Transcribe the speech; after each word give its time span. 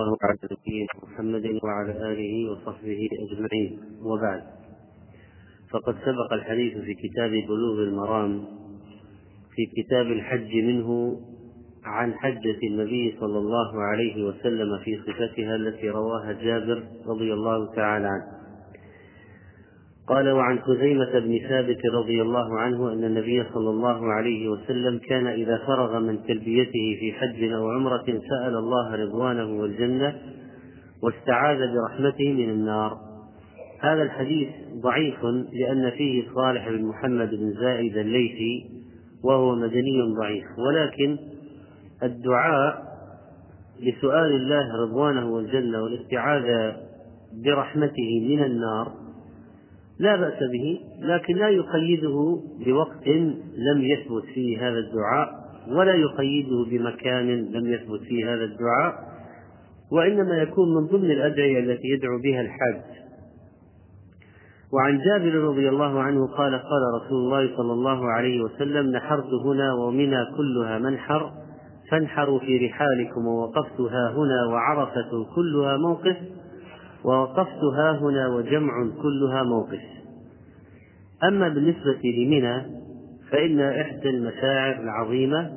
الله 0.00 0.16
على 0.22 0.38
نبينا 0.44 0.88
محمد 1.02 1.46
وعلى 1.64 2.12
آله 2.12 2.50
وصحبه 2.52 3.08
أجمعين. 3.24 3.78
وبعد 4.02 4.42
فقد 5.70 5.94
سبق 5.94 6.32
الحديث 6.32 6.78
في 6.78 6.94
كتاب 6.94 7.30
بلوغ 7.30 7.82
المرام 7.82 8.44
في 9.54 9.82
كتاب 9.82 10.06
الحج 10.06 10.54
منه 10.54 11.20
عن 11.84 12.14
حجة 12.14 12.58
النبي 12.62 13.16
صلى 13.20 13.38
الله 13.38 13.82
عليه 13.82 14.24
وسلم 14.24 14.78
في 14.78 14.96
صفتها 14.96 15.56
التي 15.56 15.90
رواها 15.90 16.32
جابر 16.32 16.82
رضي 17.06 17.32
الله 17.32 17.74
تعالى 17.74 18.06
عنه. 18.06 18.39
قال 20.10 20.30
وعن 20.30 20.58
خزيمة 20.58 21.18
بن 21.18 21.38
ثابت 21.48 21.78
رضي 21.94 22.22
الله 22.22 22.58
عنه 22.60 22.92
أن 22.92 23.04
النبي 23.04 23.44
صلى 23.54 23.70
الله 23.70 24.12
عليه 24.12 24.48
وسلم 24.48 24.98
كان 24.98 25.26
إذا 25.26 25.58
فرغ 25.66 25.98
من 25.98 26.22
تلبيته 26.22 26.96
في 27.00 27.12
حج 27.12 27.52
أو 27.52 27.70
عمرة 27.70 28.04
سأل 28.06 28.56
الله 28.56 28.94
رضوانه 28.94 29.60
والجنة 29.60 30.14
واستعاذ 31.02 31.58
برحمته 31.58 32.32
من 32.32 32.50
النار. 32.50 32.98
هذا 33.80 34.02
الحديث 34.02 34.48
ضعيف 34.82 35.24
لأن 35.52 35.90
فيه 35.90 36.24
صالح 36.34 36.68
بن 36.68 36.84
محمد 36.84 37.30
بن 37.30 37.52
زائد 37.60 37.96
الليثي 37.96 38.70
وهو 39.24 39.54
مدني 39.54 40.02
ضعيف 40.20 40.44
ولكن 40.58 41.18
الدعاء 42.02 42.82
لسؤال 43.80 44.32
الله 44.32 44.82
رضوانه 44.82 45.30
والجنة 45.30 45.82
والاستعاذة 45.82 46.76
برحمته 47.44 48.26
من 48.28 48.42
النار 48.42 49.09
لا 50.00 50.16
بأس 50.16 50.38
به 50.52 50.80
لكن 51.00 51.36
لا 51.36 51.48
يقيده 51.48 52.40
بوقت 52.66 53.06
لم 53.56 53.82
يثبت 53.82 54.24
فيه 54.34 54.68
هذا 54.68 54.78
الدعاء 54.78 55.28
ولا 55.68 55.94
يقيده 55.94 56.64
بمكان 56.70 57.28
لم 57.28 57.72
يثبت 57.72 58.00
فيه 58.00 58.34
هذا 58.34 58.44
الدعاء 58.44 58.94
وإنما 59.92 60.36
يكون 60.36 60.74
من 60.74 60.86
ضمن 60.86 61.10
الأدعية 61.10 61.58
التي 61.60 61.88
يدعو 61.88 62.18
بها 62.22 62.40
الحاج. 62.40 62.82
وعن 64.72 64.98
جابر 64.98 65.34
رضي 65.34 65.68
الله 65.68 66.00
عنه 66.02 66.26
قال 66.26 66.52
قال 66.54 66.82
رسول 67.02 67.18
الله 67.18 67.56
صلى 67.56 67.72
الله 67.72 68.06
عليه 68.10 68.42
وسلم 68.42 68.90
نحرت 68.90 69.34
هنا 69.44 69.72
ومنى 69.74 70.24
كلها 70.36 70.78
منحر 70.78 71.32
فانحروا 71.90 72.38
في 72.38 72.66
رحالكم 72.66 73.26
ووقفت 73.26 73.80
ها 73.80 74.10
هنا 74.10 74.46
وعرفة 74.52 75.26
كلها 75.34 75.76
موقف 75.76 76.16
ووقفت 77.04 77.64
ها 77.76 77.98
هنا 78.00 78.28
وجمع 78.28 78.72
كلها 79.02 79.42
موقف. 79.42 79.80
أما 81.24 81.48
بالنسبة 81.48 82.00
لمنى 82.04 82.62
فإن 83.30 83.60
إحدى 83.60 84.10
المشاعر 84.10 84.82
العظيمة 84.82 85.50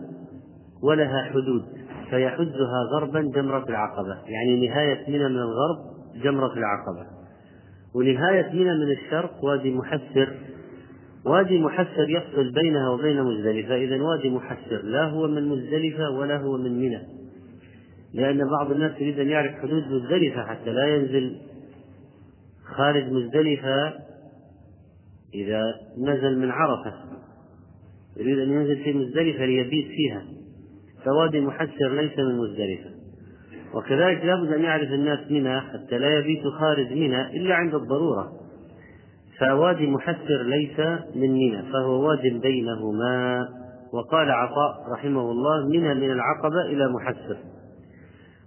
ولها 0.83 1.23
حدود 1.23 1.65
فيحدها 2.09 2.79
غربا 2.93 3.21
جمرة 3.21 3.65
العقبة 3.69 4.17
يعني 4.25 4.67
نهاية 4.67 5.03
منى 5.07 5.29
من 5.29 5.37
الغرب 5.37 5.77
جمرة 6.23 6.53
العقبة. 6.53 7.07
ونهاية 7.95 8.51
منى 8.53 8.85
من 8.85 8.91
الشرق 8.91 9.43
وادي 9.43 9.73
محسر 9.73 10.33
وادي 11.25 11.59
محسر 11.59 12.09
يفصل 12.09 12.51
بينها 12.51 12.89
وبين 12.89 13.23
مزدلفة 13.23 13.75
إذا 13.75 14.01
وادي 14.03 14.29
محسر 14.29 14.81
لا 14.83 15.03
هو 15.03 15.27
من 15.27 15.47
مزدلفة 15.47 16.09
ولا 16.09 16.37
هو 16.37 16.57
من 16.57 16.79
منى. 16.79 17.12
لأن 18.13 18.49
بعض 18.49 18.71
الناس 18.71 19.01
يريد 19.01 19.19
أن 19.19 19.29
يعرف 19.29 19.55
حدود 19.55 19.83
مزدلفة 19.87 20.45
حتى 20.45 20.69
لا 20.69 20.95
ينزل 20.95 21.37
خارج 22.75 23.11
مزدلفة 23.11 23.93
إذا 25.33 25.63
نزل 25.97 26.39
من 26.39 26.51
عرفة. 26.51 26.93
يريد 28.17 28.39
أن 28.39 28.51
ينزل 28.51 28.83
في 28.83 28.93
مزدلفة 28.93 29.45
ليبيت 29.45 29.87
فيها. 29.87 30.23
فوادي 31.05 31.41
محسر 31.41 31.89
ليس 31.89 32.19
من 32.19 32.37
مزدلفة 32.37 32.89
وكذلك 33.73 34.25
لابد 34.25 34.53
أن 34.53 34.61
يعرف 34.61 34.89
الناس 34.89 35.31
منى 35.31 35.61
حتى 35.61 35.97
لا 35.97 36.19
يبيت 36.19 36.47
خارج 36.59 36.91
منى 36.91 37.37
إلا 37.37 37.55
عند 37.55 37.75
الضرورة. 37.75 38.31
فوادي 39.39 39.87
محسر 39.87 40.43
ليس 40.43 40.79
من 41.15 41.31
منى 41.31 41.63
فهو 41.73 42.07
واد 42.07 42.41
بينهما. 42.41 43.47
وقال 43.93 44.31
عطاء 44.31 44.91
رحمه 44.91 45.31
الله 45.31 45.67
منى 45.67 45.93
من 45.93 46.11
العقبة 46.11 46.61
إلى 46.65 46.87
محسر. 46.87 47.37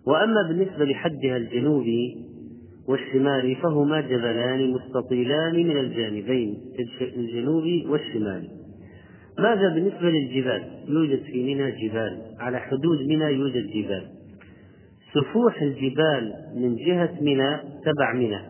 وأما 0.06 0.48
بالنسبة 0.48 0.84
لحدها 0.84 1.36
الجنوبي 1.36 2.16
والشمالي 2.88 3.54
فهما 3.54 4.00
جبلان 4.00 4.70
مستطيلان 4.70 5.54
من 5.54 5.76
الجانبين 5.76 6.56
الجنوبي 7.16 7.86
والشمالي 7.86 8.48
ماذا 9.38 9.68
بالنسبة 9.68 10.10
للجبال؟ 10.10 10.62
يوجد 10.88 11.22
في 11.22 11.54
منى 11.54 11.70
جبال 11.70 12.22
على 12.40 12.58
حدود 12.58 13.00
منى 13.00 13.24
يوجد 13.24 13.66
جبال. 13.66 14.06
سفوح 15.14 15.62
الجبال 15.62 16.32
من 16.54 16.76
جهة 16.76 17.10
منى 17.20 17.56
تبع 17.84 18.12
منى. 18.12 18.40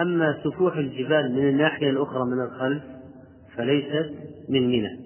أما 0.00 0.38
سفوح 0.44 0.76
الجبال 0.76 1.32
من 1.32 1.48
الناحية 1.48 1.90
الأخرى 1.90 2.24
من 2.24 2.42
الخلف 2.42 2.82
فليست 3.56 4.12
من 4.48 4.68
منى. 4.68 4.98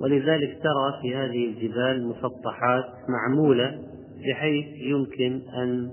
ولذلك 0.00 0.58
ترى 0.62 1.02
في 1.02 1.16
هذه 1.16 1.46
الجبال 1.46 2.06
مسطحات 2.06 2.84
معمولة 3.08 3.78
بحيث 4.26 4.66
يمكن 4.76 5.40
أن 5.48 5.90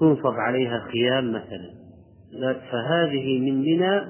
تنصب 0.00 0.34
عليها 0.34 0.86
خيام 0.92 1.30
مثلا. 1.30 1.70
فهذه 2.70 3.38
من 3.38 3.60
منى 3.60 4.00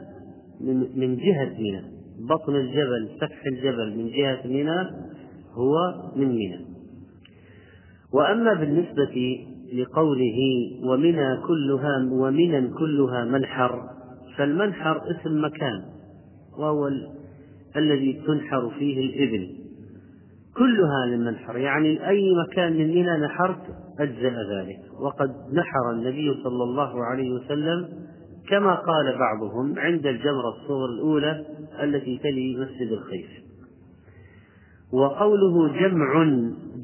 من 0.96 1.16
جهة 1.16 1.54
منى. 1.58 1.82
بطن 2.28 2.56
الجبل 2.56 3.08
سفح 3.20 3.46
الجبل 3.46 3.96
من 3.96 4.08
جهة 4.08 4.40
منى 4.44 4.90
هو 5.52 5.74
من 6.16 6.28
منى. 6.28 6.60
وأما 8.12 8.54
بالنسبة 8.54 9.46
لقوله 9.72 10.38
ومنى 10.84 11.36
كلها 11.36 12.08
ومنى 12.12 12.68
كلها 12.68 13.24
منحر 13.24 13.82
فالمنحر 14.36 14.96
اسم 15.10 15.44
مكان 15.44 15.82
وهو 16.58 16.90
الذي 17.76 18.22
تنحر 18.26 18.70
فيه 18.78 19.00
الإبل. 19.00 19.59
كلها 20.60 21.06
للمنحر 21.06 21.58
يعني 21.58 22.08
أي 22.08 22.34
مكان 22.46 22.72
من 22.72 22.88
منى 22.88 23.18
نحرت 23.18 23.62
أجزأ 24.00 24.36
ذلك. 24.54 24.80
وقد 25.00 25.30
نحر 25.52 25.90
النبي 25.92 26.34
صلى 26.44 26.64
الله 26.64 27.04
عليه 27.04 27.30
وسلم 27.30 27.88
كما 28.48 28.74
قال 28.74 29.18
بعضهم 29.18 29.78
عند 29.78 30.06
الجمرة 30.06 30.48
الصغر 30.48 30.86
الأولى 30.86 31.44
التي 31.82 32.18
تلي 32.18 32.56
مسجد 32.56 32.92
الخيف. 32.92 33.30
وقوله 34.92 35.68
جمع 35.80 36.24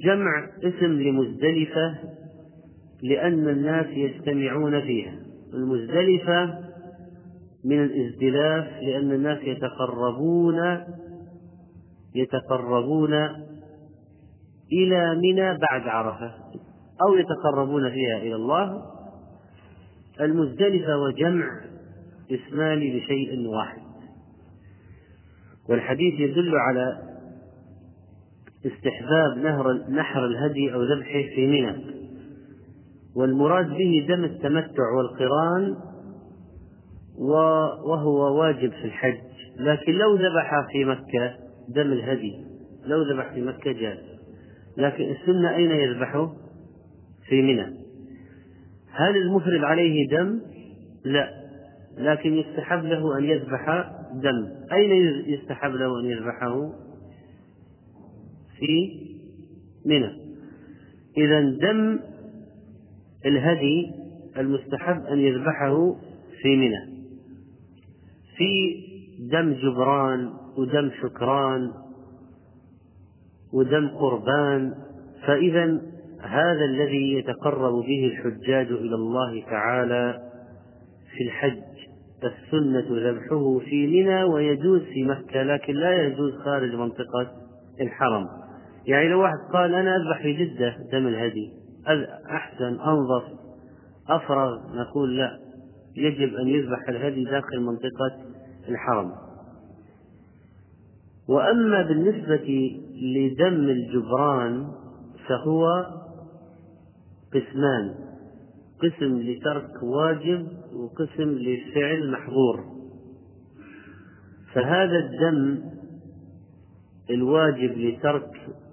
جمع 0.04 0.48
اسم 0.64 0.92
لمزدلفة 1.00 1.94
لأن 3.02 3.48
الناس 3.48 3.86
يجتمعون 3.86 4.80
فيها. 4.80 5.14
المزدلفة 5.54 6.58
من 7.64 7.84
الازدلاف 7.84 8.82
لأن 8.82 9.12
الناس 9.12 9.38
يتقربون 9.42 10.78
يتقربون 12.14 13.12
إلى 14.72 15.14
منى 15.14 15.58
بعد 15.58 15.88
عرفة 15.88 16.34
أو 17.08 17.14
يتقربون 17.14 17.90
فيها 17.90 18.16
إلى 18.16 18.34
الله. 18.34 18.82
المزدلفة 20.20 20.98
وجمع 20.98 21.60
اسمان 22.30 22.78
لشيء 22.78 23.48
واحد. 23.48 23.82
والحديث 25.68 26.20
يدل 26.20 26.56
على 26.56 27.02
استحباب 28.66 29.38
نهر 29.38 29.72
نحر 29.72 30.26
الهدي 30.26 30.74
أو 30.74 30.82
ذبحه 30.82 31.22
في 31.34 31.46
منى. 31.46 31.76
والمراد 33.16 33.68
به 33.68 34.06
دم 34.08 34.24
التمتع 34.24 34.90
والقران 34.96 35.76
وهو 37.84 38.40
واجب 38.40 38.70
في 38.70 38.84
الحج. 38.84 39.18
لكن 39.58 39.92
لو 39.92 40.14
ذبح 40.14 40.66
في 40.72 40.84
مكة 40.84 41.34
دم 41.68 41.92
الهدي 41.92 42.44
لو 42.86 43.02
ذبح 43.02 43.32
في 43.32 43.42
مكة 43.42 43.72
جاز. 43.72 44.15
لكن 44.76 45.04
السنة 45.04 45.56
أين 45.56 45.70
يذبحه؟ 45.70 46.32
في 47.28 47.42
منى 47.42 47.66
هل 48.90 49.16
المفرد 49.16 49.64
عليه 49.64 50.08
دم؟ 50.08 50.40
لا 51.04 51.46
لكن 51.98 52.34
يستحب 52.34 52.84
له 52.84 53.18
أن 53.18 53.24
يذبح 53.24 53.92
دم 54.14 54.48
أين 54.72 54.90
يستحب 55.26 55.70
له 55.70 56.00
أن 56.00 56.04
يذبحه؟ 56.04 56.72
في 58.58 59.00
منى 59.86 60.12
إذا 61.16 61.40
دم 61.40 61.98
الهدي 63.26 63.92
المستحب 64.38 65.06
أن 65.06 65.18
يذبحه 65.18 65.96
في 66.42 66.56
منى 66.56 66.96
في 68.36 68.82
دم 69.20 69.52
جبران 69.52 70.32
ودم 70.56 70.90
شكران 71.02 71.72
ودم 73.52 73.88
قربان 73.88 74.74
فإذا 75.26 75.80
هذا 76.20 76.64
الذي 76.64 77.12
يتقرب 77.12 77.72
به 77.72 78.12
الحجاج 78.12 78.66
إلى 78.66 78.94
الله 78.94 79.42
تعالى 79.50 80.18
في 81.16 81.24
الحج 81.24 81.76
السنة 82.24 83.10
ذبحه 83.10 83.58
في 83.58 83.86
منى 83.86 84.22
ويجوز 84.24 84.80
في 84.80 85.04
مكة 85.04 85.42
لكن 85.42 85.74
لا 85.74 86.02
يجوز 86.02 86.34
خارج 86.44 86.74
منطقة 86.74 87.30
الحرم. 87.80 88.26
يعني 88.86 89.08
لو 89.08 89.22
واحد 89.22 89.38
قال 89.52 89.74
أنا 89.74 89.96
أذبح 89.96 90.22
في 90.22 90.32
جدة 90.32 90.76
دم 90.92 91.06
الهدي 91.06 91.52
أحسن 92.30 92.80
أنظف 92.80 93.24
أفرغ 94.08 94.58
نقول 94.74 95.16
لا 95.16 95.38
يجب 95.96 96.34
أن 96.34 96.48
يذبح 96.48 96.88
الهدي 96.88 97.24
داخل 97.24 97.60
منطقة 97.60 98.16
الحرم. 98.68 99.12
وأما 101.28 101.82
بالنسبة 101.82 102.76
لدم 103.02 103.68
الجبران 103.68 104.66
فهو 105.28 105.86
قسمان 107.34 107.94
قسم 108.82 109.18
لترك 109.20 109.82
واجب 109.82 110.48
وقسم 110.74 111.30
لفعل 111.38 112.10
محظور. 112.10 112.64
فهذا 114.52 114.98
الدم 114.98 115.62
الواجب 117.10 117.78
لترك 117.78 118.30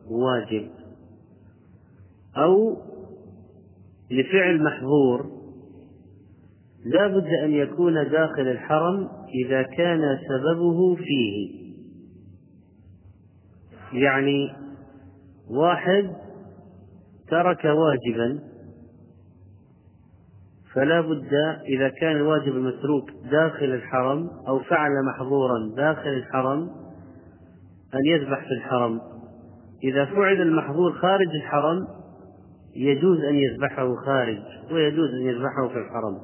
واجب 0.10 0.70
أو 2.38 2.78
لفعل 4.12 4.64
محظور 4.64 5.26
لا 6.86 7.08
بد 7.08 7.28
أن 7.44 7.54
يكون 7.54 7.94
داخل 7.94 8.42
الحرم 8.42 9.08
إذا 9.46 9.62
كان 9.62 10.20
سببه 10.30 10.96
فيه. 10.96 11.63
يعني 13.94 14.56
واحد 15.50 16.16
ترك 17.28 17.66
واجبا 17.66 18.40
فلا 20.74 21.02
بد 21.02 21.34
إذا 21.68 21.90
كان 21.90 22.16
الواجب 22.16 22.56
المتروك 22.56 23.12
داخل 23.32 23.66
الحرم 23.66 24.30
أو 24.48 24.60
فعل 24.60 24.92
محظورا 25.06 25.76
داخل 25.76 26.10
الحرم 26.10 26.70
أن 27.94 28.06
يذبح 28.06 28.48
في 28.48 28.54
الحرم. 28.54 29.02
إذا 29.84 30.06
فعل 30.06 30.42
المحظور 30.42 30.92
خارج 30.92 31.30
الحرم 31.36 31.88
يجوز 32.76 33.20
أن 33.20 33.36
يذبحه 33.36 33.96
خارج 33.96 34.40
ويجوز 34.72 35.10
أن 35.10 35.22
يذبحه 35.22 35.68
في 35.68 35.78
الحرم. 35.78 36.18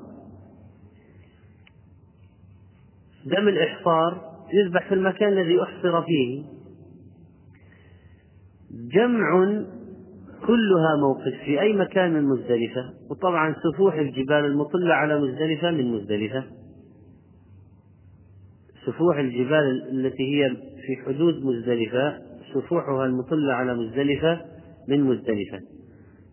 دم 3.25 3.47
الإحصار 3.47 4.21
يذبح 4.53 4.87
في 4.87 4.93
المكان 4.93 5.29
الذي 5.29 5.63
أحصر 5.63 6.01
فيه. 6.01 6.58
جمع 8.71 9.45
كلها 10.47 10.95
موقف 11.01 11.43
في 11.45 11.61
أي 11.61 11.73
مكان 11.73 12.13
من 12.13 12.23
مزدلفة 12.23 12.93
وطبعا 13.09 13.55
سفوح 13.63 13.95
الجبال 13.95 14.45
المطلة 14.45 14.93
على 14.93 15.19
مزدلفة 15.21 15.71
من 15.71 15.91
مزدلفة. 15.91 16.43
سفوح 18.85 19.17
الجبال 19.17 19.89
التي 19.91 20.23
هي 20.23 20.49
في 20.55 21.05
حدود 21.05 21.45
مزدلفة 21.45 22.17
سفوحها 22.53 23.05
المطلة 23.05 23.53
على 23.53 23.75
مزدلفة 23.75 24.41
من 24.87 25.03
مزدلفة. 25.03 25.59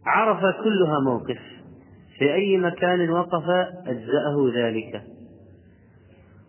عرف 0.07 0.41
كلها 0.65 1.01
موقف. 1.05 1.39
في 2.19 2.35
أي 2.35 2.57
مكان 2.57 3.11
وقف 3.11 3.49
أجزأه 3.87 4.53
ذلك. 4.55 5.03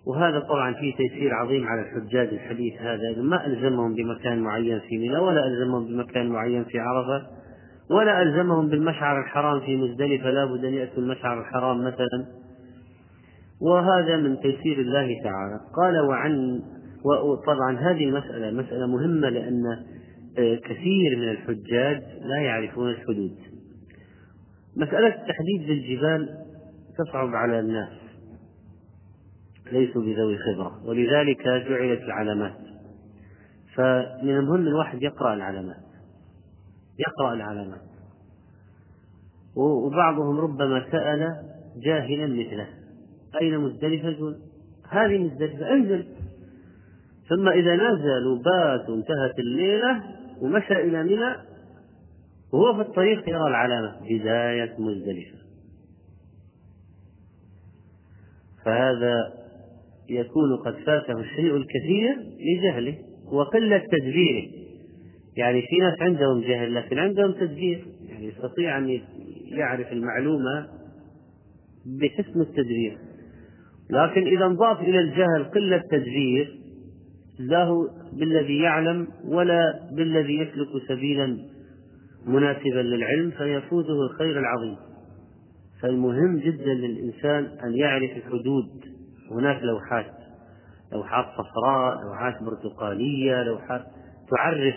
وهذا 0.07 0.39
طبعا 0.39 0.73
فيه 0.73 0.95
تيسير 0.95 1.33
عظيم 1.33 1.67
على 1.67 1.81
الحجاج 1.81 2.27
الحديث 2.27 2.81
هذا 2.81 3.21
ما 3.21 3.45
ألزمهم 3.45 3.93
بمكان 3.93 4.39
معين 4.39 4.79
في 4.79 4.97
منى 4.97 5.17
ولا 5.17 5.47
ألزمهم 5.47 5.87
بمكان 5.87 6.29
معين 6.29 6.63
في 6.63 6.79
عرفة 6.79 7.27
ولا 7.89 8.21
ألزمهم 8.21 8.67
بالمشعر 8.67 9.21
الحرام 9.21 9.59
في 9.59 9.75
مزدلفة 9.75 10.29
لا 10.29 10.45
بد 10.45 10.65
أن 10.65 10.73
يأتوا 10.73 11.03
المشعر 11.03 11.41
الحرام 11.41 11.83
مثلا. 11.83 12.25
وهذا 13.61 14.17
من 14.17 14.39
تيسير 14.39 14.79
الله 14.79 15.15
تعالى. 15.23 15.59
قال 15.75 15.99
وعن 15.99 16.61
وطبعا 17.05 17.77
هذه 17.79 18.03
المسألة 18.03 18.51
مسألة 18.51 18.87
مهمة 18.87 19.29
لأن 19.29 19.63
آه، 20.37 20.55
كثير 20.55 21.17
من 21.17 21.29
الحجاج 21.29 22.01
لا 22.21 22.41
يعرفون 22.41 22.89
الحدود. 22.89 23.37
مسألة 24.77 25.07
التحديد 25.07 25.67
بالجبال 25.67 26.29
تصعب 26.97 27.35
على 27.35 27.59
الناس. 27.59 28.06
ليسوا 29.71 30.01
بذوي 30.01 30.37
خبرة 30.37 30.85
ولذلك 30.85 31.43
جعلت 31.47 32.01
العلامات. 32.01 32.57
فمن 33.75 34.29
المهم 34.29 34.67
الواحد 34.67 35.03
يقرأ 35.03 35.33
العلامات. 35.33 35.83
يقرأ 36.99 37.33
العلامات. 37.33 37.81
وبعضهم 39.55 40.39
ربما 40.39 40.85
سأل 40.91 41.43
جاهلا 41.83 42.27
مثله. 42.27 42.67
أين 43.41 43.59
مزدلفة 43.59 44.35
هذه 44.89 45.17
مزدلفة 45.17 45.73
انزل. 45.73 46.07
ثم 47.29 47.49
إذا 47.49 47.75
نزل 47.75 48.27
وبات 48.27 48.89
وانتهت 48.89 49.39
الليلة 49.39 50.03
ومشى 50.41 50.73
إلى 50.73 51.03
منى 51.03 51.35
وهو 52.53 52.73
في 52.73 52.81
الطريق 52.81 53.29
يرى 53.29 53.47
العلامة. 53.47 53.95
بداية 54.01 54.75
مزدلفة. 54.79 55.37
فهذا 58.65 59.46
يكون 60.09 60.57
قد 60.65 60.73
فاته 60.73 61.19
الشيء 61.19 61.55
الكثير 61.55 62.15
لجهله 62.39 62.97
وقلة 63.31 63.77
تدبيره. 63.77 64.47
يعني 65.37 65.61
في 65.61 65.77
ناس 65.77 66.01
عندهم 66.01 66.41
جهل 66.41 66.75
لكن 66.75 66.99
عندهم 66.99 67.31
تدبير. 67.31 67.85
يعني 68.09 68.27
يستطيع 68.27 68.77
أن 68.77 69.01
يعرف 69.45 69.91
المعلومة 69.91 70.67
بحسن 72.01 72.41
التدبير. 72.41 72.97
لكن 73.89 74.27
إذا 74.27 74.45
انضاف 74.45 74.81
إلى 74.81 74.99
الجهل 74.99 75.43
قلة 75.43 75.83
تدبير 75.91 76.57
لا 77.39 77.87
بالذي 78.13 78.57
يعلم 78.57 79.07
ولا 79.25 79.89
بالذي 79.95 80.33
يسلك 80.33 80.67
سبيلا 80.87 81.37
مناسبا 82.25 82.79
للعلم 82.79 83.31
فيفوته 83.31 84.01
الخير 84.01 84.39
العظيم. 84.39 84.75
فالمهم 85.81 86.37
جدا 86.37 86.73
للإنسان 86.73 87.45
أن 87.63 87.77
يعرف 87.77 88.11
الحدود. 88.17 88.96
هناك 89.31 89.63
لوحات 89.63 90.05
لوحات 90.93 91.25
صفراء 91.25 92.01
لوحات 92.03 92.43
برتقالية 92.43 93.43
لوحات 93.43 93.81
تعرف 94.29 94.75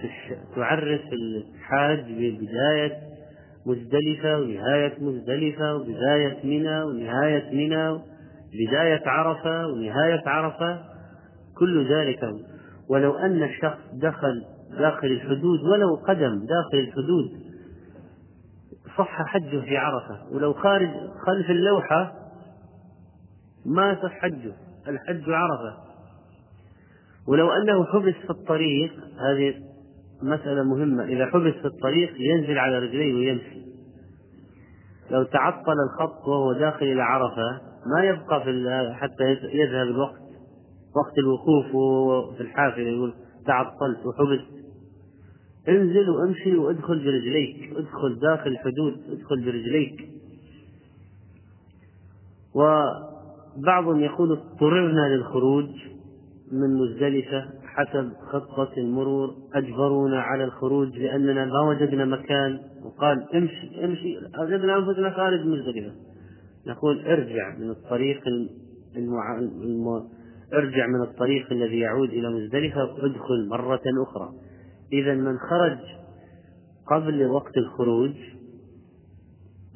تعرف 0.57 1.01
الحاج 1.13 2.01
ببداية 2.01 3.11
مزدلفة 3.67 4.39
ونهاية 4.39 4.93
مزدلفة 5.01 5.75
وبداية 5.75 6.39
منى 6.45 6.83
ونهاية 6.83 7.51
منى 7.53 8.01
بداية 8.55 9.03
عرفة 9.07 9.67
ونهاية 9.67 10.23
عرفة 10.27 10.79
كل 11.59 11.93
ذلك. 11.93 12.35
ولو 12.89 13.15
أن 13.15 13.43
الشخص 13.43 13.79
دخل 13.93 14.45
داخل 14.79 15.07
الحدود 15.07 15.61
ولو 15.63 15.95
قدم 15.95 16.47
داخل 16.47 16.79
الحدود 16.89 17.31
صح 18.99 19.23
حجه 19.23 19.61
في 19.61 19.77
عرفة. 19.77 20.35
ولو 20.35 20.53
خارج 20.53 20.89
خلف 21.27 21.51
اللوحة 21.51 22.20
ما 23.67 24.03
صح 24.03 24.13
حجه 24.13 24.53
الحج 24.89 25.31
عرفة. 25.31 25.77
ولو 27.29 27.51
أنه 27.51 27.85
حبس 27.85 28.15
في 28.15 28.31
الطريق 28.31 28.93
هذه 29.19 29.55
مسألة 30.23 30.63
مهمة. 30.63 31.05
إذا 31.05 31.27
حبس 31.27 31.55
في 31.55 31.65
الطريق 31.65 32.15
ينزل 32.19 32.59
على 32.59 32.79
رجليه 32.79 33.15
ويمشي. 33.15 33.61
لو 35.11 35.23
تعطل 35.23 35.75
الخط 35.91 36.29
وهو 36.29 36.53
داخل 36.53 36.87
إلى 36.87 37.03
عرفة 37.03 37.61
ما 37.97 38.05
يبقى 38.05 38.45
في 38.45 38.51
حتى 38.95 39.25
يذهب 39.53 39.87
الوقت. 39.87 40.21
وقت 40.97 41.19
الوقوف 41.19 41.67
في 42.37 42.41
الحافلة 42.41 42.89
يقول 42.89 43.15
تعطلت 43.47 44.07
وحبست. 44.07 44.61
انزل 45.69 46.11
وامشي 46.11 46.57
وادخل 46.57 46.99
برجليك. 46.99 47.77
ادخل 47.77 48.19
داخل 48.19 48.51
الحدود 48.51 49.01
ادخل 49.11 49.45
برجليك. 49.45 50.11
وبعضهم 53.57 54.01
يقول 54.01 54.33
اضطررنا 54.33 55.15
للخروج 55.15 55.69
من 56.53 56.75
مزدلفة 56.75 57.49
حسب 57.65 58.13
خطة 58.33 58.73
المرور 58.77 59.35
أجبرونا 59.55 60.21
على 60.21 60.45
الخروج 60.45 60.99
لأننا 60.99 61.45
ما 61.45 61.61
وجدنا 61.61 62.05
مكان. 62.05 62.61
وقال 62.85 63.27
امشي 63.35 63.85
امشي 63.85 64.17
وجدنا 64.41 64.77
أنفسنا 64.77 65.11
خارج 65.11 65.47
مزدلفة. 65.47 65.93
نقول 66.67 67.07
ارجع 67.07 67.57
من 67.59 67.71
الطريق 67.71 68.23
المع... 68.97 69.39
الم... 69.39 70.09
ارجع 70.55 70.87
من 70.87 71.03
الطريق 71.03 71.53
الذي 71.53 71.79
يعود 71.79 72.09
إلى 72.09 72.31
مزدلفة 72.31 72.85
وادخل 72.85 73.49
مرة 73.49 73.83
أخرى. 74.03 74.33
إذا 74.93 75.15
من 75.15 75.39
خرج 75.39 75.79
قبل 76.91 77.27
وقت 77.27 77.57
الخروج 77.57 78.13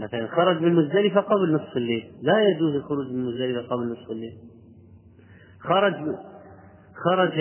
مثلا 0.00 0.26
خرج 0.26 0.62
من 0.62 0.74
مزدلفة 0.74 1.20
قبل 1.20 1.54
نصف 1.54 1.76
الليل. 1.76 2.12
لا 2.22 2.48
يجوز 2.48 2.74
الخروج 2.74 3.06
من 3.06 3.24
مزدلفة 3.24 3.68
قبل 3.68 3.92
نصف 3.92 4.10
الليل. 4.10 4.32
خرج 5.60 5.94
خرج 7.04 7.38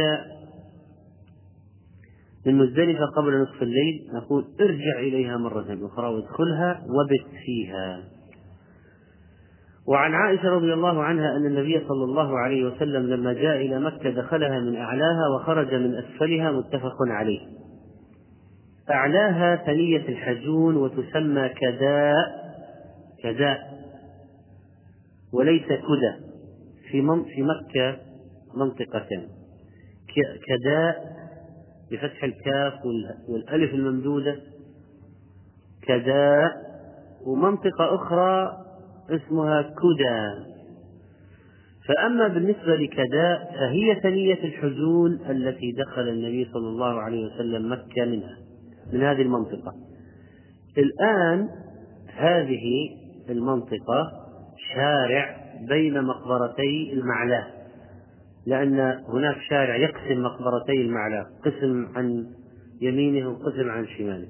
من 2.46 2.58
مزدلفة 2.58 3.06
قبل 3.06 3.42
نصف 3.42 3.64
الليل. 3.64 4.08
نقول 4.14 4.46
ارجع 4.62 5.00
إليها 5.00 5.38
مرة 5.38 5.78
أخرى 5.82 6.08
وادخلها 6.08 6.82
وبت 6.82 7.36
فيها. 7.46 8.04
وعن 9.88 10.14
عائشة 10.14 10.50
رضي 10.50 10.74
الله 10.74 11.04
عنها 11.04 11.38
أن 11.38 11.46
النبي 11.46 11.80
صلى 11.88 12.04
الله 12.04 12.40
عليه 12.40 12.66
وسلم 12.66 13.06
لما 13.06 13.34
جاء 13.34 13.58
إلى 13.58 13.80
مكة 13.80 14.10
دخلها 14.10 14.60
من 14.60 14.76
أعلاها 14.76 15.28
وخرج 15.36 15.74
من 15.74 15.96
أسفلها 15.96 16.52
متفق 16.52 16.98
عليه. 17.08 17.40
أعلاها 18.94 19.56
ثنية 19.56 20.10
الحجون 20.10 20.76
وتسمى 20.76 21.50
كداء 21.50 22.44
كداء 23.24 23.60
وليس 25.34 25.66
كدى 25.66 26.14
في 26.92 27.02
في 27.36 27.44
مكة 27.44 27.98
منطقتان 28.56 29.28
كداء 30.48 31.14
بفتح 31.92 32.24
الكاف 32.24 32.74
والألف 33.30 33.74
الممدودة. 33.74 34.38
كداء 35.82 36.52
ومنطقة 37.26 37.96
أخرى 37.96 38.58
اسمها 39.10 39.62
كدى 39.62 40.54
فأما 41.88 42.28
بالنسبة 42.28 42.76
لكداء 42.76 43.52
فهي 43.60 44.00
ثنية 44.04 44.44
الحزون 44.44 45.20
التي 45.30 45.72
دخل 45.72 46.10
النبي 46.10 46.50
صلى 46.54 46.68
الله 46.68 47.02
عليه 47.02 47.26
وسلم 47.26 47.72
مكة 47.72 48.06
منها. 48.06 48.38
من 48.94 49.04
هذه 49.04 49.22
المنطقة. 49.22 49.74
الآن 50.78 51.50
هذه 52.16 52.90
المنطقة 53.30 54.12
شارع 54.76 55.36
بين 55.68 56.04
مقبرتي 56.04 56.94
المعلاه 56.94 57.48
لأن 58.46 58.80
هناك 59.08 59.36
شارع 59.50 59.76
يقسم 59.76 60.24
مقبرتي 60.24 60.82
المعلاه 60.82 61.26
قسم 61.46 61.88
عن 61.96 62.26
يمينه 62.82 63.30
وقسم 63.30 63.70
عن 63.70 63.88
شماله. 63.88 64.28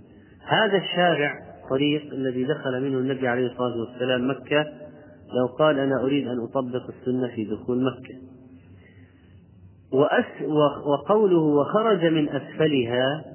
هذا 0.47 0.77
الشارع 0.77 1.39
طريق 1.69 2.13
الذي 2.13 2.43
دخل 2.43 2.83
منه 2.83 2.97
النبي 2.97 3.27
عليه 3.27 3.47
الصلاة 3.47 3.77
والسلام 3.77 4.29
مكة 4.29 4.65
لو 5.37 5.45
قال 5.59 5.79
أنا 5.79 6.03
أريد 6.03 6.27
أن 6.27 6.39
أطبق 6.39 6.89
السنة 6.89 7.27
في 7.35 7.45
دخول 7.45 7.83
مكة. 7.83 8.15
وأس 9.91 10.41
وقوله 10.85 11.37
وخرج 11.39 12.05
من 12.05 12.29
أسفلها 12.29 13.32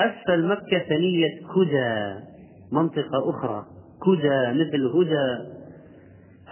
أسفل 0.00 0.46
مكة 0.46 0.78
ثنية 0.88 1.28
كدى 1.54 2.14
منطقة 2.72 3.30
أخرى 3.30 3.64
كدى 4.06 4.64
مثل 4.64 4.86
هدى. 4.86 5.54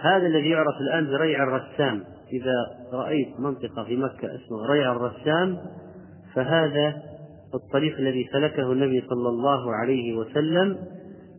هذا 0.01 0.27
الذي 0.27 0.49
يعرف 0.49 0.75
الآن 0.81 1.17
بريع 1.17 1.43
الرسام. 1.43 2.03
إذا 2.33 2.53
رأيت 2.93 3.39
منطقة 3.39 3.83
في 3.83 3.95
مكة 3.95 4.35
اسمها 4.35 4.67
ريع 4.69 4.91
الرسام 4.91 5.57
فهذا 6.33 7.03
الطريق 7.53 7.97
الذي 7.97 8.29
سلكه 8.31 8.71
النبي 8.71 9.03
صلى 9.09 9.29
الله 9.29 9.75
عليه 9.75 10.17
وسلم. 10.17 10.77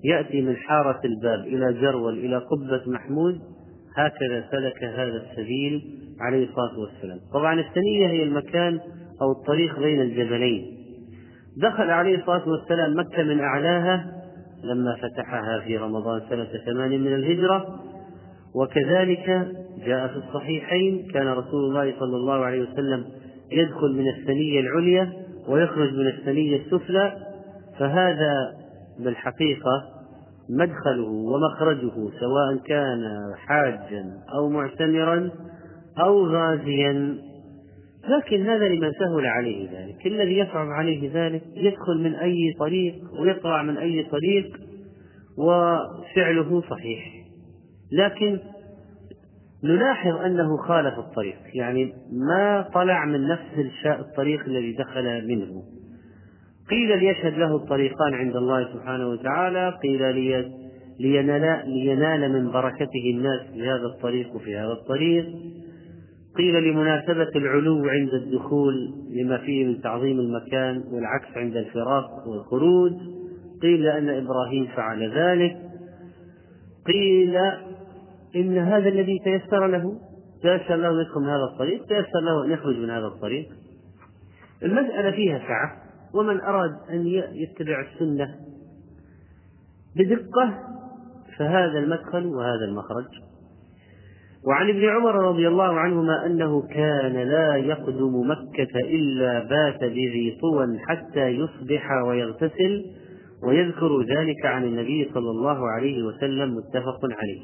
يأتي 0.04 0.40
من 0.40 0.56
حارة 0.56 1.00
الباب 1.04 1.40
إلى 1.40 1.72
جرول 1.72 2.18
إلى 2.18 2.36
قبة 2.36 2.82
محمود. 2.86 3.40
هكذا 3.96 4.44
سلك 4.50 4.84
هذا 4.84 5.22
السبيل 5.30 5.82
عليه 6.20 6.44
الصلاة 6.48 6.78
والسلام. 6.78 7.18
طبعا 7.32 7.60
الثنية 7.60 8.06
هي 8.06 8.22
المكان 8.22 8.80
أو 9.22 9.32
الطريق 9.32 9.78
بين 9.78 10.00
الجبلين. 10.00 10.73
دخل 11.56 11.90
عليه 11.90 12.18
الصلاة 12.18 12.48
والسلام 12.48 12.98
مكة 12.98 13.22
من 13.22 13.40
أعلاها 13.40 14.06
لما 14.64 14.96
فتحها 14.96 15.60
في 15.60 15.76
رمضان 15.76 16.22
سنة 16.30 16.48
ثمان 16.66 16.90
من 16.90 17.14
الهجرة. 17.14 17.80
وكذلك 18.54 19.48
جاء 19.86 20.08
في 20.08 20.16
الصحيحين 20.16 21.10
كان 21.12 21.26
رسول 21.28 21.64
الله 21.64 21.94
صلى 22.00 22.16
الله 22.16 22.44
عليه 22.44 22.62
وسلم 22.62 23.04
يدخل 23.52 23.92
من 23.96 24.08
الثنية 24.08 24.60
العليا 24.60 25.12
ويخرج 25.48 25.94
من 25.94 26.06
الثنية 26.06 26.56
السفلى 26.56 27.12
فهذا 27.78 28.52
بالحقيقة 28.98 29.82
مدخله 30.50 31.08
ومخرجه 31.08 31.92
سواء 32.20 32.56
كان 32.66 33.00
حاجا 33.36 34.04
أو 34.34 34.48
معتمرا 34.48 35.30
أو 36.00 36.26
غازيا. 36.26 37.18
لكن 38.08 38.46
هذا 38.46 38.68
لمن 38.68 38.92
سهل 38.92 39.26
عليه 39.26 39.70
ذلك. 39.70 40.06
الذي 40.06 40.38
يصعب 40.38 40.66
عليه 40.68 41.10
ذلك 41.14 41.42
يدخل 41.56 41.98
من 41.98 42.14
أي 42.14 42.54
طريق 42.58 42.94
ويطلع 43.20 43.62
من 43.62 43.76
أي 43.76 44.02
طريق 44.02 44.56
وفعله 45.38 46.60
صحيح. 46.70 47.12
لكن 47.92 48.38
نلاحظ 49.64 50.16
أنه 50.16 50.56
خالف 50.56 50.98
الطريق. 50.98 51.36
يعني 51.54 51.92
ما 52.28 52.68
طلع 52.74 53.04
من 53.04 53.28
نفس 53.28 53.86
الطريق 53.86 54.44
الذي 54.44 54.72
دخل 54.72 55.28
منه. 55.28 55.62
قيل 56.70 56.98
ليشهد 56.98 57.38
له 57.38 57.56
الطريقان 57.56 58.14
عند 58.14 58.36
الله 58.36 58.72
سبحانه 58.72 59.08
وتعالى. 59.08 59.78
قيل 59.82 60.14
لي 60.14 60.52
لينال, 61.00 61.70
لينال 61.70 62.32
من 62.32 62.50
بركته 62.50 63.10
الناس 63.14 63.40
في 63.52 63.62
هذا 63.62 63.86
الطريق 63.96 64.34
وفي 64.34 64.56
هذا 64.56 64.72
الطريق. 64.72 65.26
قيل 66.36 66.62
لمناسبة 66.62 67.30
العلو 67.36 67.88
عند 67.88 68.14
الدخول 68.14 68.74
لما 69.10 69.38
فيه 69.38 69.64
من 69.64 69.82
تعظيم 69.82 70.20
المكان 70.20 70.82
والعكس 70.92 71.36
عند 71.36 71.56
الفراق 71.56 72.28
والخروج 72.28 72.92
قيل 73.62 73.82
لأن 73.82 74.08
إبراهيم 74.08 74.66
فعل 74.76 75.18
ذلك. 75.18 75.56
قيل 76.86 77.36
إن 78.36 78.58
هذا 78.58 78.88
الذي 78.88 79.18
تيسر 79.24 79.66
له 79.66 80.00
تيسر 80.42 80.76
له 80.76 80.90
أن 80.90 81.00
يدخل 81.00 81.20
من 81.20 81.28
هذا 81.28 81.44
الطريق 81.52 81.86
تيسر 81.86 82.20
له 82.20 82.44
أن 82.44 82.50
يخرج 82.50 82.76
من 82.76 82.90
هذا 82.90 83.06
الطريق. 83.06 83.48
المسألة 84.62 85.10
فيها 85.10 85.38
سعة 85.38 85.72
ومن 86.14 86.40
أراد 86.40 86.70
أن 86.90 87.06
يتبع 87.32 87.80
السنة 87.80 88.34
بدقة 89.96 90.58
فهذا 91.38 91.78
المدخل 91.78 92.26
وهذا 92.26 92.64
المخرج. 92.64 93.33
وعن 94.46 94.68
ابن 94.68 94.88
عمر 94.88 95.14
رضي 95.14 95.48
الله 95.48 95.72
عنهما 95.72 96.26
أنه 96.26 96.62
كان 96.62 97.12
لا 97.12 97.56
يقدم 97.56 98.30
مكة 98.30 98.78
إلا 98.80 99.38
بات 99.38 99.80
بذي 99.80 100.38
طوى 100.40 100.78
حتى 100.78 101.28
يصبح 101.28 101.90
ويغتسل 102.06 102.84
ويذكر 103.42 104.02
ذلك 104.02 104.46
عن 104.46 104.64
النبي 104.64 105.10
صلى 105.14 105.30
الله 105.30 105.70
عليه 105.70 106.02
وسلم 106.02 106.54
متفق 106.54 107.00
عليه. 107.04 107.42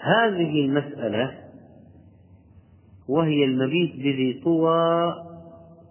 هذه 0.00 0.64
المسألة 0.64 1.32
وهي 3.08 3.44
المبيت 3.44 3.94
بذي 3.96 4.40
طوى 4.44 5.14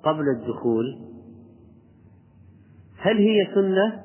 قبل 0.03 0.23
الدخول 0.39 0.97
هل 2.97 3.17
هي 3.17 3.47
سنة 3.55 4.01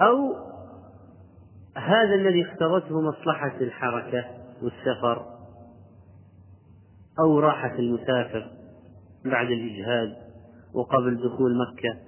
أو 0.00 0.45
هذا 1.76 2.14
الذي 2.14 2.42
اختارته 2.42 3.00
مصلحة 3.00 3.56
الحركة 3.60 4.24
والسفر 4.62 5.26
أو 7.20 7.40
راحة 7.40 7.74
المسافر 7.78 8.50
بعد 9.24 9.50
الإجهاد 9.50 10.16
وقبل 10.74 11.16
دخول 11.16 11.58
مكة. 11.58 11.98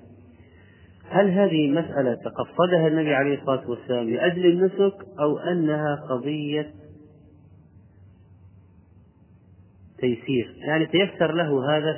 هل 1.11 1.31
هذه 1.31 1.71
مسألة 1.71 2.15
تقصدها 2.15 2.89
النبي 2.89 3.15
عليه 3.15 3.41
الصلاة 3.41 3.71
والسلام 3.71 4.11
لأجل 4.11 4.47
النسك 4.47 4.95
أو 5.21 5.39
أنها 5.39 5.95
قضية 6.11 6.75
تيسير؟ 9.99 10.57
يعني 10.69 10.87
تيسر 10.87 11.33
له 11.33 11.77
هذا 11.77 11.97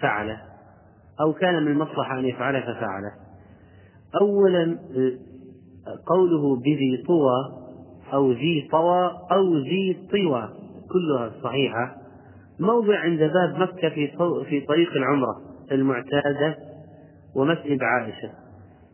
ففعله 0.00 0.40
أو 1.20 1.32
كان 1.32 1.62
من 1.62 1.72
المصلحة 1.72 2.18
أن 2.18 2.24
يفعله 2.24 2.60
ففعله. 2.60 3.12
أولا 4.20 4.78
قوله 6.06 6.56
بذي 6.56 7.02
طوى 7.06 7.68
أو 8.12 8.32
ذي 8.32 8.68
طوى 8.72 9.10
أو 9.32 9.56
ذي 9.56 9.96
طوى 10.12 10.48
كلها 10.92 11.30
صحيحة. 11.42 11.96
موضع 12.60 12.98
عند 12.98 13.18
باب 13.18 13.58
مكة 13.58 13.88
في 13.88 14.08
في 14.48 14.60
طريق 14.60 14.92
العمرة 14.92 15.36
المعتادة 15.72 16.56
ومسجد 17.36 17.78
عائشة. 17.82 18.30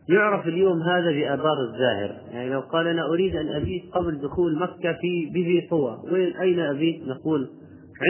يعرف 0.09 0.47
اليوم 0.47 0.81
هذا 0.81 1.11
بآبار 1.11 1.57
الزاهر. 1.69 2.15
يعني 2.31 2.49
لو 2.49 2.59
قال 2.59 2.87
أنا 2.87 3.05
أريد 3.05 3.35
أن 3.35 3.47
أبيت 3.47 3.83
قبل 3.93 4.21
دخول 4.21 4.59
مكة 4.59 4.93
في 5.01 5.25
بذي 5.33 5.67
طوى 5.69 5.97
وين 6.11 6.35
أين 6.37 6.59
أبيت؟ 6.59 7.07
نقول 7.07 7.49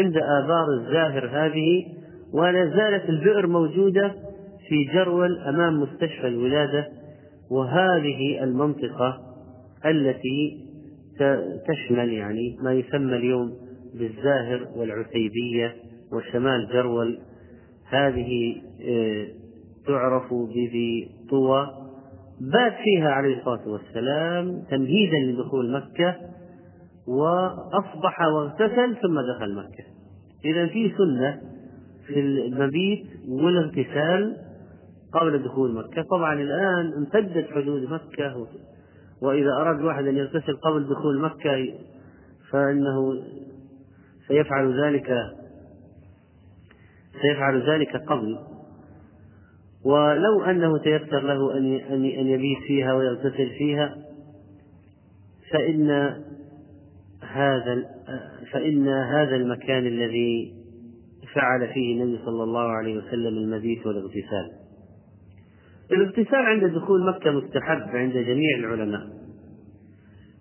عند 0.02 0.18
آبار 0.18 0.68
الزاهر 0.80 1.30
هذه 1.32 1.86
ولا 2.34 2.66
زالت 2.66 3.10
البئر 3.10 3.48
موجودة 3.48 4.12
في 4.70 4.84
جرول 4.94 5.40
أمام 5.40 5.82
مستشفى 5.82 6.28
الولادة 6.28 6.88
وهذه 7.52 8.44
المنطقة 8.44 9.22
التي 9.86 10.66
تشمل 11.68 12.14
يعني 12.14 12.58
ما 12.62 12.74
يسمى 12.74 13.16
اليوم 13.16 13.54
بالزاهر 13.94 14.68
والعتيبية 14.76 15.76
وشمال 16.14 16.68
جرول. 16.74 17.20
هذه 17.90 18.56
آه، 18.88 19.28
تعرف 19.88 20.34
بذي 20.34 21.10
طوى 21.30 21.68
بات 22.42 22.74
فيها 22.84 23.10
عليه 23.10 23.38
الصلاة 23.38 23.68
والسلام 23.68 24.64
تمهيدا 24.70 25.18
لدخول 25.18 25.72
مكة 25.72 26.16
وأصبح 27.08 28.22
واغتسل 28.22 28.96
ثم 28.96 29.22
دخل 29.36 29.56
مكة. 29.56 29.84
إذا 30.46 30.68
في 30.68 30.92
سنة 30.98 31.42
في 32.08 32.20
المبيت 32.20 33.06
والاغتسال 33.30 34.45
قبل 35.20 35.44
دخول 35.44 35.74
مكة. 35.74 36.02
طبعا 36.02 36.34
الآن 36.34 36.94
امتدت 36.98 37.52
حدود 37.52 37.84
مكة 37.84 38.48
وإذا 39.22 39.52
أراد 39.52 39.82
واحد 39.82 40.08
أن 40.08 40.18
يغتسل 40.18 40.58
قبل 40.58 40.90
دخول 40.90 41.22
مكة 41.22 41.74
فإنه 42.52 43.24
سيفعل 44.28 44.84
ذلك 44.84 45.14
سيفعل 47.22 47.70
ذلك 47.70 47.96
قبل. 47.96 48.38
ولو 49.86 50.44
أنه 50.44 50.78
تيسر 50.78 51.20
له 51.20 51.58
أن 51.58 51.74
أن 51.94 52.28
يبيت 52.28 52.60
فيها 52.68 52.94
ويغتسل 52.94 53.50
فيها 53.58 53.98
فإن 55.52 55.90
هذا 57.22 57.86
فإن 58.52 58.88
هذا 58.88 59.36
المكان 59.36 59.88
الذي 59.88 60.54
فعل 61.34 61.68
فيه 61.74 61.94
النبي 61.94 62.26
صلى 62.26 62.44
الله 62.44 62.72
عليه 62.72 62.98
وسلم 62.98 63.38
المبيت 63.38 63.88
والإغتسال. 63.88 64.65
الاغتسال 65.92 66.36
عند 66.36 66.66
دخول 66.66 67.06
مكة 67.06 67.32
مستحب 67.32 67.96
عند 67.96 68.14
جميع 68.14 68.58
العلماء. 68.60 69.02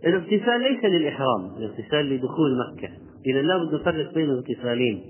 الاغتسال 0.06 0.60
ليس 0.60 0.84
للإحرام 0.84 1.56
الاغتسال 1.56 2.10
لدخول 2.10 2.58
مكة. 2.58 2.88
إذا 3.26 3.42
لابد 3.42 3.74
نفرق 3.74 4.14
بين 4.14 4.30
اغتسالين 4.30 5.02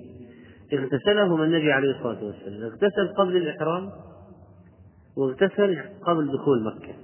اغتسلهما 0.73 1.45
النبي 1.45 1.73
عليه 1.73 1.91
الصلاة 1.91 2.25
والسلام. 2.25 2.62
اغتسل 2.62 3.09
قبل 3.19 3.37
الإحرام 3.37 3.91
واغتسل 5.17 5.79
قبل 6.03 6.33
دخول 6.33 6.64
مكة. 6.64 6.95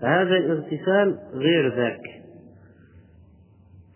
فهذا 0.00 0.36
الاغتسال 0.36 1.18
غير 1.34 1.76
ذاك. 1.76 2.00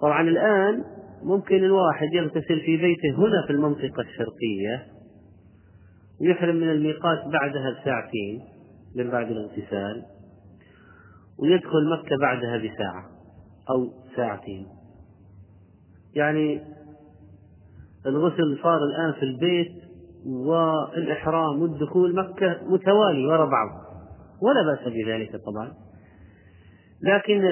طبعا 0.00 0.28
الآن 0.28 0.84
ممكن 1.22 1.64
الواحد 1.64 2.08
يغتسل 2.12 2.60
في 2.60 2.76
بيته 2.76 3.18
هنا 3.18 3.46
في 3.46 3.52
المنطقة 3.52 4.02
الشرقية 4.02 4.91
ويحرم 6.22 6.56
من 6.56 6.70
الميقات 6.70 7.18
بعدها 7.32 7.70
بساعتين 7.80 8.40
من 8.96 9.10
بعد 9.10 9.30
الاغتسال 9.30 10.02
ويدخل 11.38 11.90
مكة 11.90 12.16
بعدها 12.20 12.56
بساعة 12.56 13.04
أو 13.70 13.90
ساعتين. 14.16 14.66
يعني 16.14 16.60
الغسل 18.06 18.58
صار 18.62 18.78
الآن 18.84 19.12
في 19.12 19.22
البيت 19.22 19.72
والإحرام 20.26 21.62
والدخول 21.62 22.14
مكة 22.14 22.60
متوالي 22.62 23.26
وراء 23.26 23.50
بعض 23.50 23.68
ولا 24.42 24.62
بأس 24.62 24.92
بذلك 24.92 25.36
طبعا. 25.46 25.72
لكن 27.02 27.44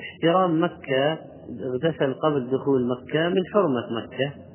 احترام 0.00 0.64
مكة 0.64 1.18
اغتسل 1.60 2.14
قبل 2.14 2.50
دخول 2.50 2.88
مكة 2.88 3.28
من 3.28 3.42
حرمة 3.54 4.02
مكة. 4.02 4.51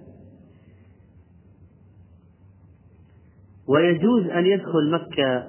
ويجوز 3.70 4.28
أن 4.30 4.46
يدخل 4.46 4.92
مكة 4.92 5.44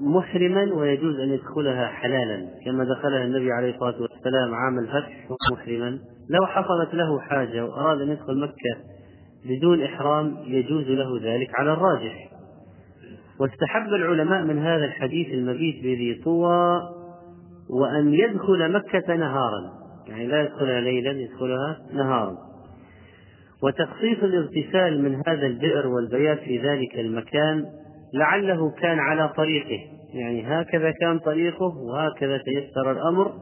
محرما 0.00 0.74
ويجوز 0.74 1.20
أن 1.20 1.28
يدخلها 1.28 1.86
حلالا 1.86 2.48
كما 2.64 2.84
دخلها 2.84 3.24
النبي 3.24 3.52
عليه 3.52 3.74
الصلاة 3.74 4.02
والسلام 4.02 4.54
عام 4.54 4.78
الفتح 4.78 5.28
محرما. 5.52 5.98
لو 6.30 6.46
حصلت 6.46 6.94
له 6.94 7.20
حاجة 7.20 7.64
وأراد 7.64 8.00
أن 8.00 8.08
يدخل 8.08 8.40
مكة 8.40 8.76
بدون 9.44 9.82
إحرام 9.82 10.36
يجوز 10.44 10.84
له 10.84 11.20
ذلك 11.22 11.50
على 11.54 11.72
الراجح. 11.72 12.30
واستحب 13.40 13.88
العلماء 13.88 14.44
من 14.44 14.58
هذا 14.58 14.84
الحديث 14.84 15.28
المبيت 15.34 15.82
بذي 15.82 16.20
طوى 16.24 16.80
وأن 17.70 18.14
يدخل 18.14 18.72
مكة 18.72 19.16
نهارا. 19.16 19.72
يعني 20.08 20.26
لا 20.26 20.42
يدخلها 20.42 20.80
ليلا 20.80 21.10
يدخلها 21.10 21.78
نهارا. 21.92 22.49
وتخصيص 23.62 24.18
الاغتسال 24.22 25.02
من 25.02 25.14
هذا 25.26 25.46
البئر 25.46 25.86
والبيات 25.86 26.38
في 26.38 26.58
ذلك 26.58 26.98
المكان 26.98 27.66
لعله 28.14 28.70
كان 28.70 28.98
على 28.98 29.28
طريقه. 29.28 29.80
يعني 30.14 30.42
هكذا 30.46 30.90
كان 30.90 31.18
طريقه 31.18 31.76
وهكذا 31.76 32.38
تيسر 32.38 32.92
الأمر. 32.92 33.32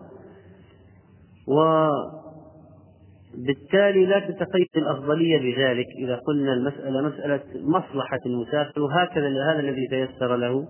وبالتالي 3.35 4.07
لا 4.07 4.19
تتقيد 4.19 4.69
الأفضلية 4.77 5.39
بذلك. 5.39 5.87
إذا 5.99 6.17
قلنا 6.17 6.53
المسألة 6.53 7.09
مسألة 7.09 7.41
مصلحة 7.55 8.21
المسافر 8.27 8.81
وهكذا 8.81 9.29
هذا 9.53 9.61
الذي 9.61 9.87
تيسر 9.91 10.37
له. 10.37 10.69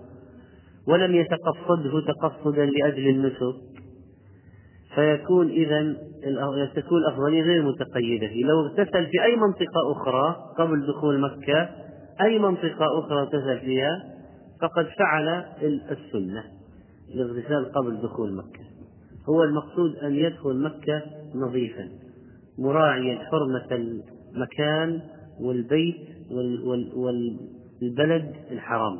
ولم 0.87 1.15
يتقصده 1.15 2.01
تقصدا 2.07 2.65
لأجل 2.65 3.07
النسك. 3.07 3.55
فيكون 4.99 5.49
إذا 5.49 5.95
تكون 6.75 6.97
الأفضلية 6.97 7.41
غير 7.41 7.63
متقيدة. 7.63 8.27
لو 8.47 8.59
اغتسل 8.59 9.07
في 9.07 9.23
أي 9.23 9.35
منطقة 9.35 9.91
أخرى 9.91 10.35
قبل 10.57 10.87
دخول 10.87 11.19
مكة 11.19 11.69
أي 12.21 12.39
منطقة 12.39 12.99
أخرى 12.99 13.21
اغتسل 13.21 13.59
فيها 13.59 14.03
فقد 14.61 14.87
فعل 14.99 15.45
السنة 15.91 16.43
الاغتسال 17.15 17.71
قبل 17.71 18.01
دخول 18.01 18.35
مكة. 18.35 18.63
هو 19.29 19.43
المقصود 19.43 19.95
أن 19.95 20.15
يدخل 20.15 20.63
مكة 20.63 21.01
نظيفا 21.35 21.89
مراعيا 22.57 23.19
حرمة 23.19 23.67
المكان 23.71 25.01
والبيت 25.41 26.07
والبلد 26.95 28.35
الحرام. 28.51 28.99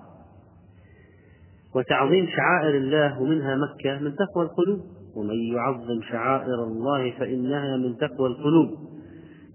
وتعظيم 1.76 2.28
شعائر 2.28 2.78
الله 2.78 3.22
ومنها 3.22 3.56
مكة 3.56 4.00
من 4.00 4.16
تقوى 4.16 4.46
القلوب. 4.46 4.80
ومن 5.16 5.36
يعظم 5.56 6.02
شعائر 6.12 6.64
الله 6.64 7.12
فإنها 7.12 7.78
من 7.78 7.98
تقوى 7.98 8.28
القلوب. 8.28 8.70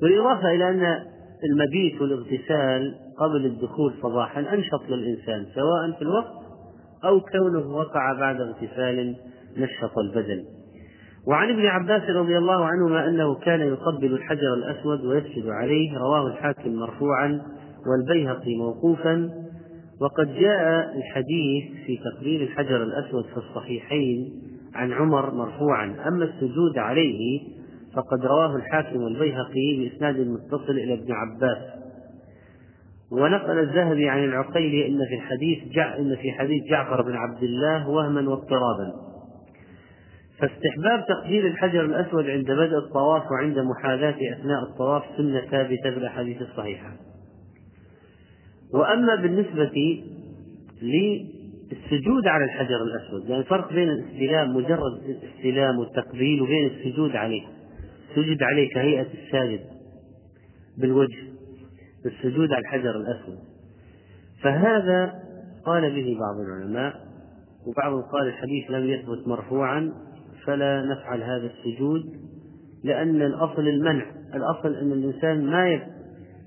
بالإضافة 0.03 0.51
إلى 0.51 0.71
أن 0.71 1.05
المبيت 1.45 2.01
والاغتسال 2.01 2.95
قبل 3.19 3.47
الدخول 3.47 3.93
صباحا 4.03 4.40
أنشط 4.40 4.83
للإنسان 4.88 5.47
سواء 5.55 5.99
في 5.99 6.03
الوقت 6.03 6.45
أو 7.05 7.21
كونه 7.21 7.77
وقع 7.77 8.12
بعد 8.12 8.40
اغتسال 8.40 9.17
نشط 9.57 9.99
البدن. 9.99 10.45
وعن 11.27 11.51
ابن 11.51 11.67
عباس 11.67 12.03
رضي 12.11 12.38
الله 12.38 12.64
عنهما 12.64 13.09
أنه 13.09 13.35
كان 13.35 13.61
يقبل 13.61 14.12
الحجر 14.12 14.55
الأسود 14.55 15.05
ويسجد 15.05 15.47
عليه 15.47 15.99
رواه 15.99 16.27
الحاكم 16.27 16.75
مرفوعا 16.75 17.43
والبيهقي 17.87 18.57
موقوفا. 18.57 19.31
وقد 20.01 20.35
جاء 20.35 20.97
الحديث 20.97 21.87
في 21.87 21.99
تقبيل 22.05 22.43
الحجر 22.43 22.83
الأسود 22.83 23.25
في 23.25 23.37
الصحيحين 23.37 24.33
عن 24.74 24.92
عمر 24.92 25.34
مرفوعا. 25.34 25.96
أما 26.08 26.24
السجود 26.24 26.78
عليه 26.78 27.40
فقد 27.94 28.24
رواه 28.24 28.56
الحاكم 28.56 29.02
والبيهقي 29.02 29.76
بإسناد 29.78 30.20
متصل 30.20 30.72
إلى 30.72 30.94
ابن 30.94 31.12
عباس. 31.12 31.58
ونقل 33.12 33.58
الذهبي 33.58 34.08
عن 34.08 34.24
العقيلي 34.24 34.87
أن 34.87 34.98
في 35.08 35.14
الحديث 35.14 35.58
جع 35.72 35.96
إن 35.96 36.16
في 36.16 36.32
حديث 36.32 36.64
جعفر 36.70 37.02
بن 37.02 37.16
عبد 37.16 37.42
الله 37.42 37.88
وهما 37.88 38.30
واضطرابا. 38.30 38.92
فاستحباب 40.38 41.04
تقبيل 41.08 41.46
الحجر 41.46 41.84
الأسود 41.84 42.26
عند 42.26 42.50
بدء 42.50 42.78
الطواف 42.78 43.22
وعند 43.30 43.58
محاذاة 43.58 44.16
أثناء 44.32 44.62
الطواف 44.62 45.02
سنة 45.16 45.40
ثابتة 45.40 45.90
في 45.90 45.98
الأحاديث 45.98 46.42
الصحيحة. 46.42 46.92
وأما 48.74 49.14
بالنسبة 49.14 50.02
للسجود 51.72 52.27
على 52.27 52.44
الحجر 52.44 52.83
الأسود 52.83 53.29
يعني 53.31 53.44
فرق 53.44 53.72
بين 53.72 53.88
الاستلام 53.88 54.57
مجرد 54.57 55.03
الاستلام 55.05 55.79
والتقبيل 55.79 56.42
وبين 56.42 56.66
السجود 56.66 57.16
عليه. 57.16 57.42
سجد 58.14 58.42
عليه 58.42 58.68
كهيئة 58.70 59.07
الساجد 59.24 59.61
بالوجه 60.79 61.18
السجود 62.07 62.53
على 62.53 62.61
الحجر 62.61 62.96
الأسود. 62.96 63.38
فهذا 64.42 65.14
قال 65.66 65.94
به 65.94 66.18
بعض 66.20 66.40
العلماء 66.46 66.94
وبعضهم 67.66 68.03
قال 68.03 68.27
الحديث 68.27 68.70
لم 68.70 68.88
يثبت 68.88 69.29
مرفوعا 69.29 69.92
فلا 70.44 70.85
نفعل 70.85 71.22
هذا 71.22 71.46
السجود 71.46 72.03
لأن 72.85 73.22
الأصل 73.22 73.68
المنع. 73.68 74.07
الأصل 74.35 74.74
أن 74.74 74.92
الإنسان 74.92 75.46
ما 75.46 75.81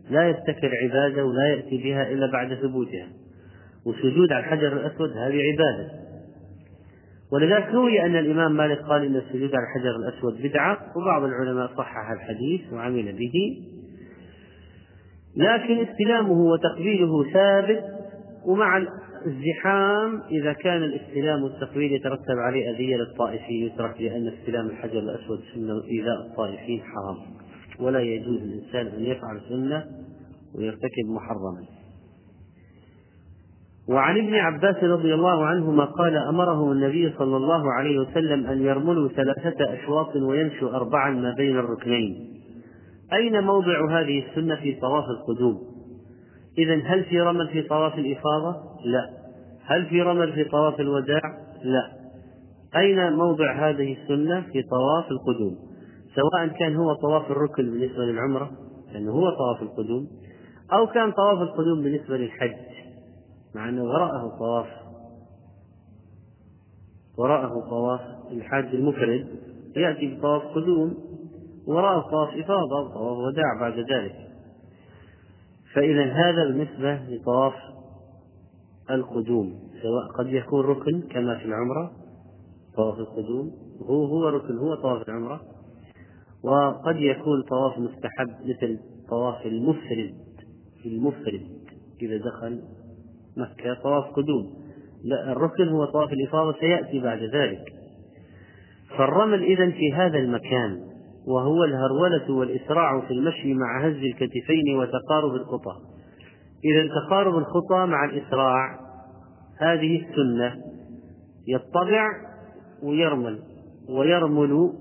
لا 0.10 0.30
يبتكر 0.30 0.72
عبادة 0.84 1.26
ولا 1.26 1.48
يأتي 1.48 1.78
بها 1.84 2.12
إلا 2.12 2.32
بعد 2.32 2.54
ثبوتها. 2.54 3.08
والسجود 3.88 4.32
على 4.32 4.46
الحجر 4.46 4.74
الأسود 4.74 5.10
هذه 5.12 5.42
عبادة. 5.52 5.92
ولذلك 7.32 7.68
روي 7.74 8.02
أن 8.02 8.16
الإمام 8.16 8.58
مالك 8.58 8.80
قال 8.80 9.06
إن 9.06 9.16
السجود 9.16 9.52
على 9.56 9.64
الحجر 9.64 9.96
الأسود 9.96 10.42
بدعة 10.42 10.78
وبعض 10.96 11.24
العلماء 11.24 11.68
صحح 11.78 12.12
الحديث 12.12 12.74
وعمل 12.74 13.14
به. 13.14 13.64
لكن 15.38 15.86
استلامه 15.88 16.32
وتقبيله 16.32 17.32
ثابت 17.34 17.84
ومع 18.46 18.78
الزحام 19.26 20.22
إذا 20.32 20.54
كان 20.54 20.84
الاستلام 20.84 21.44
والتقبيل 21.44 21.92
يترتب 21.94 22.38
عليه 22.48 22.70
أذية 22.76 22.96
للطائفين 22.96 23.66
يترك 23.66 24.02
لأن 24.02 24.28
استلام 24.28 24.68
الحجر 24.68 25.00
الأسود 25.00 25.40
سنة 25.54 25.84
إيذاء 25.92 26.28
الطائفين 26.32 26.82
حرام. 26.82 27.18
ولا 27.80 28.00
يجوز 28.00 28.42
للإنسان 28.42 28.88
أن 28.88 29.04
يفعل 29.04 29.42
سنة 29.50 29.86
ويرتكب 30.56 31.06
محرما. 31.16 31.77
وعن 33.90 34.18
ابن 34.18 34.34
عباس 34.34 34.84
رضي 34.84 35.14
الله 35.14 35.46
عنهما 35.46 35.86
قال 35.86 36.18
أمرهم 36.18 36.72
النبي 36.72 37.14
صلى 37.18 37.38
الله 37.38 37.74
عليه 37.74 38.00
وسلم 38.00 38.48
أن 38.48 38.62
يرملوا 38.62 39.10
ثلاثة 39.10 39.74
أشواط 39.74 40.16
ويمشوا 40.16 40.70
أربعا 40.70 41.10
ما 41.10 41.34
بين 41.34 41.58
الركنين. 41.58 42.34
أين 43.14 43.44
موضع 43.44 44.02
هذه 44.02 44.24
السنة 44.30 44.56
في 44.56 44.76
طواف 44.76 45.04
القدوم؟ 45.10 45.58
إذا 46.58 46.76
هل 46.86 47.04
في 47.04 47.22
رمل 47.22 47.48
في 47.48 47.62
طواف 47.62 48.00
الإفاضة؟ 48.00 48.56
لا. 48.86 49.10
هل 49.66 49.86
في 49.86 50.02
رمل 50.02 50.34
في 50.34 50.44
طواف 50.44 50.80
الوداع؟ 50.80 51.22
لا. 51.64 51.92
أين 52.76 53.14
موضع 53.14 53.70
هذه 53.70 53.98
السنة 54.02 54.42
في 54.42 54.64
طواف 54.64 55.12
القدوم؟ 55.12 55.56
سواء 56.16 56.48
كان 56.48 56.76
هو 56.76 56.94
طواف 56.94 57.32
الركن 57.32 57.64
بالنسبة 57.64 58.04
للعمرة 58.04 58.52
لأنه 58.94 59.12
هو 59.12 59.30
طواف 59.30 59.62
القدوم 59.62 60.08
أو 60.74 60.88
كان 60.88 61.12
طواف 61.12 61.42
القدوم 61.42 61.84
بالنسبة 61.84 62.18
للحج. 62.18 62.77
مع 63.58 63.70
أنه 63.70 63.84
وراءه 63.84 64.38
طواف. 64.40 64.68
وراءه 67.18 67.70
طواف 67.70 68.02
الحاج 68.32 68.66
المفرد. 68.66 69.28
يأتي 69.76 70.16
بطواف 70.16 70.42
قدوم. 70.42 70.98
وراءه 71.68 72.10
طواف 72.10 72.30
إفاضة. 72.30 72.82
وطواف 72.82 73.18
وداع 73.18 73.60
بعد 73.60 73.74
ذلك. 73.74 74.16
فإذا 75.74 76.04
هذا 76.04 76.46
بالنسبة 76.46 76.96
لطواف 76.96 77.54
القدوم. 78.92 79.60
سواء 79.82 80.08
قد 80.18 80.28
يكون 80.34 80.66
ركن 80.66 81.02
كما 81.02 81.38
في 81.38 81.46
العمرة 81.46 81.92
طواف 82.76 83.00
القدوم. 83.00 83.52
هو 83.82 84.06
هو 84.06 84.30
ركن 84.30 84.58
هو 84.58 84.76
طواف 84.76 85.10
العمرة. 85.10 85.42
وقد 86.44 86.96
يكون 86.96 87.42
طواف 87.42 87.80
مستحب 87.80 88.30
مثل 88.46 88.80
طواف 89.10 89.46
المفرد. 89.46 90.16
المفرد 90.86 91.42
إذا 92.02 92.18
دخل 92.18 92.62
مكة 93.38 93.74
طواف 93.84 94.06
قدوم. 94.06 94.54
لا 95.04 95.32
الركن 95.32 95.68
هو 95.68 95.86
طواف 95.86 96.14
الإفاضة 96.14 96.60
سيأتي 96.60 97.00
بعد 97.00 97.20
ذلك. 97.24 97.74
فالرمل 98.98 99.44
إذا 99.44 99.70
في 99.70 99.94
هذا 99.94 100.18
المكان 100.18 100.80
وهو 101.28 101.64
الهرولة 101.64 102.32
والإسراع 102.32 103.02
في 103.02 103.14
المشي 103.14 103.54
مع 103.54 103.88
هز 103.88 103.96
الكتفين 103.96 104.76
وتقارب 104.80 105.36
الخطى 105.36 105.76
إذا 106.66 106.88
تقارب 106.88 107.38
الخطى 107.38 107.86
مع 107.86 108.06
الإسراع 108.06 108.80
هذه 109.60 110.02
السنة. 110.02 110.56
يطبع 111.48 112.08
ويرمل 112.84 113.40
ويرمل 113.90 114.74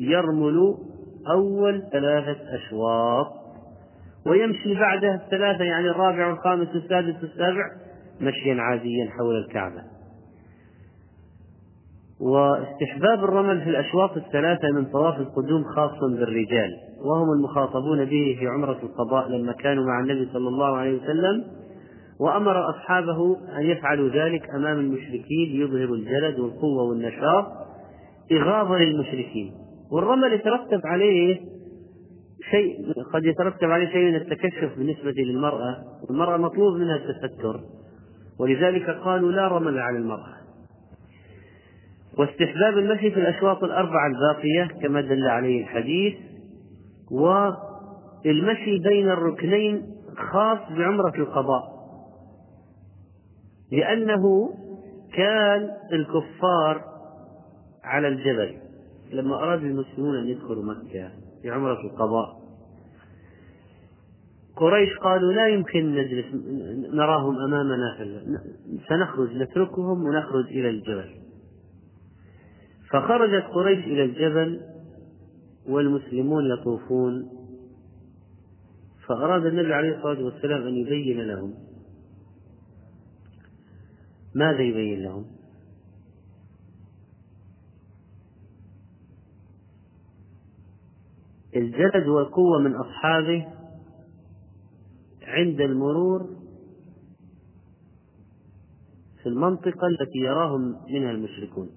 يرمل 0.00 0.74
أول 1.30 1.82
ثلاثة 1.92 2.38
أشواط. 2.54 3.45
ويمشي 4.26 4.74
بعدها 4.74 5.14
الثلاثة 5.14 5.64
يعني 5.64 5.90
الرابع 5.90 6.26
والخامس 6.26 6.68
والسادس 6.74 7.22
والسابع 7.22 7.70
مشيا 8.20 8.54
عاديا 8.60 9.10
حول 9.10 9.36
الكعبة. 9.36 9.82
واستحباب 12.20 13.24
الرمل 13.24 13.60
في 13.60 13.70
الأشواط 13.70 14.16
الثلاثة 14.16 14.68
من 14.74 14.84
طواف 14.84 15.20
القدوم 15.20 15.64
خاص 15.64 16.00
بالرجال 16.00 16.70
وهم 17.04 17.32
المخاطبون 17.32 18.04
به 18.04 18.36
في 18.38 18.46
عمرة 18.46 18.78
القضاء 18.82 19.28
لما 19.28 19.52
كانوا 19.52 19.84
مع 19.86 20.00
النبي 20.00 20.28
صلى 20.32 20.48
الله 20.48 20.76
عليه 20.76 21.02
وسلم 21.02 21.44
وأمر 22.20 22.70
أصحابه 22.70 23.36
أن 23.58 23.62
يفعلوا 23.66 24.08
ذلك 24.08 24.50
أمام 24.50 24.78
المشركين 24.78 25.48
ليظهروا 25.48 25.96
الجلد 25.96 26.38
والقوة 26.38 26.82
والنشاط 26.82 27.46
إغاظة 28.32 28.78
للمشركين. 28.78 29.52
والرمل 29.92 30.32
يترتب 30.32 30.80
عليه 30.84 31.40
شيء 32.50 32.92
قد 33.12 33.24
يترتب 33.24 33.70
عليه 33.70 33.88
شيء 33.88 34.04
من 34.04 34.16
التكشف 34.16 34.78
بالنسبة 34.78 35.14
للمرأة 35.16 35.84
والمرأة 36.08 36.36
مطلوب 36.36 36.76
منها 36.76 36.96
التستر. 36.96 37.60
ولذلك 38.40 38.90
قالوا 38.90 39.32
لا 39.32 39.48
رمل 39.48 39.78
على 39.78 39.98
المرأة. 39.98 40.36
واستحباب 42.18 42.78
المشي 42.78 43.10
في 43.10 43.20
الأشواط 43.20 43.64
الأربعة 43.64 44.06
الباقية 44.06 44.80
كما 44.82 45.00
دل 45.00 45.28
عليه 45.28 45.62
الحديث 45.62 46.14
والمشي 47.10 48.78
بين 48.78 49.08
الركنين 49.08 49.82
خاص 50.32 50.58
بعمرة 50.70 51.16
القضاء. 51.16 51.76
لأنه 53.72 54.54
كان 55.14 55.70
الكفار 55.92 56.84
على 57.84 58.08
الجبل. 58.08 58.54
لما 59.12 59.36
أراد 59.36 59.64
المسلمون 59.64 60.16
أن 60.16 60.26
يدخلوا 60.26 60.64
مكة 60.64 61.10
في 61.42 61.50
عمرة 61.50 61.80
القضاء 61.80 62.35
قريش 64.56 64.98
قالوا 64.98 65.32
لا 65.32 65.48
يمكن 65.48 65.94
نجلس 65.94 66.26
نراهم 66.94 67.38
أمامنا 67.38 67.96
سنخرج 68.88 69.36
نتركهم 69.36 70.04
ونخرج 70.04 70.46
إلى 70.46 70.70
الجبل 70.70 71.10
فخرجت 72.90 73.44
قريش 73.44 73.84
إلى 73.84 74.04
الجبل 74.04 74.60
والمسلمون 75.68 76.44
يطوفون 76.50 77.28
فأراد 79.06 79.46
النبي 79.46 79.74
عليه 79.74 79.96
الصلاة 79.96 80.24
والسلام 80.24 80.66
أن 80.66 80.74
يبين 80.76 81.20
لهم 81.20 81.54
ماذا 84.34 84.60
يبين 84.60 85.02
لهم؟ 85.02 85.26
الجلد 91.56 92.06
والقوة 92.08 92.58
من 92.60 92.74
أصحابه 92.74 93.46
عند 95.26 95.60
المرور 95.60 96.36
في 99.22 99.28
المنطقة 99.28 99.86
التي 99.86 100.18
يراهم 100.18 100.76
منها 100.90 101.10
المشركون. 101.10 101.70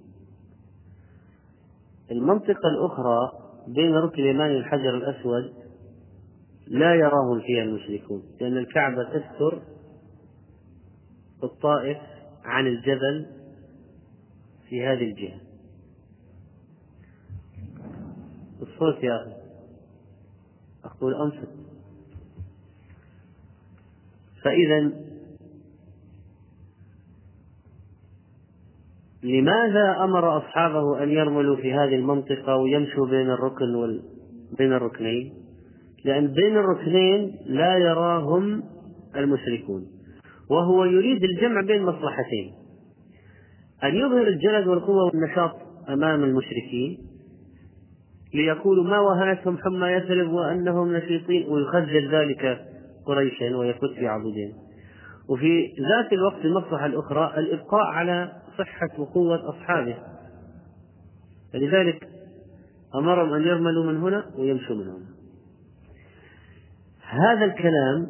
المنطقة 2.11 2.69
الأخرى 2.69 3.31
بين 3.67 3.93
ركن 3.95 4.21
اليماني 4.21 4.55
والحجر 4.55 4.97
الأسود 4.97 5.53
لا 6.67 6.95
يراهم 6.95 7.41
فيها 7.41 7.63
المشركون 7.63 8.23
لأن 8.41 8.57
الكعبة 8.57 9.03
تستر 9.03 9.61
الطائف 11.43 11.97
عن 12.43 12.67
الجبل 12.67 13.25
في 14.69 14.85
هذه 14.85 15.03
الجهة. 15.03 15.39
الصوت 18.61 19.03
يا 19.03 19.21
أخي. 19.21 19.33
أقول 20.83 21.15
أنصت. 21.15 21.68
فإذا 24.43 24.91
لماذا 29.23 30.03
أمر 30.03 30.37
أصحابه 30.37 31.03
أن 31.03 31.09
يرملوا 31.09 31.55
في 31.55 31.73
هذه 31.73 31.95
المنطقة 31.95 32.55
ويمشوا 32.55 33.07
بين 33.07 33.29
الركن 33.29 33.75
وال... 33.75 34.01
بين 34.57 34.73
الركنين؟ 34.73 35.33
لأن 36.05 36.27
بين 36.27 36.57
الركنين 36.57 37.35
لا 37.45 37.77
يراهم 37.77 38.63
المشركون 39.15 39.87
وهو 40.49 40.85
يريد 40.85 41.23
الجمع 41.23 41.61
بين 41.61 41.83
مصلحتين 41.83 42.53
أن 43.83 43.95
يظهر 43.95 44.27
الجلد 44.27 44.67
والقوة 44.67 45.05
والنشاط 45.05 45.51
أمام 45.89 46.23
المشركين 46.23 46.97
ليقولوا 48.33 48.83
ما 48.83 48.99
وهنتهم 48.99 49.57
حمى 49.57 49.87
يثرب 49.87 50.31
وأنهم 50.31 50.95
نشيطين 50.95 51.47
ويخجل 51.49 52.11
ذلك 52.11 52.65
قريشا 53.09 53.57
ويفت 53.57 53.93
في 53.99 54.07
عضدهم 54.07 54.53
وفي 55.29 55.67
ذات 55.67 56.13
الوقت 56.13 56.45
المصلحة 56.45 56.85
الأخرى 56.85 57.33
الإبقاء 57.37 57.85
على 57.85 58.31
صحة 58.57 58.89
وقوة 59.01 59.49
أصحابه. 59.49 59.97
فلذلك 61.53 62.09
أمرهم 62.95 63.33
أن 63.33 63.41
يرملوا 63.41 63.85
من 63.85 63.97
هنا 63.97 64.25
ويمشوا 64.37 64.75
من 64.75 64.87
هنا. 64.87 65.05
هذا 67.01 67.45
الكلام 67.45 68.07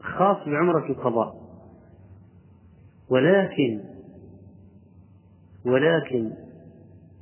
خاص 0.00 0.36
بعمرة 0.46 0.90
القضاء. 0.90 1.34
ولكن 3.10 3.80
ولكن 5.66 6.30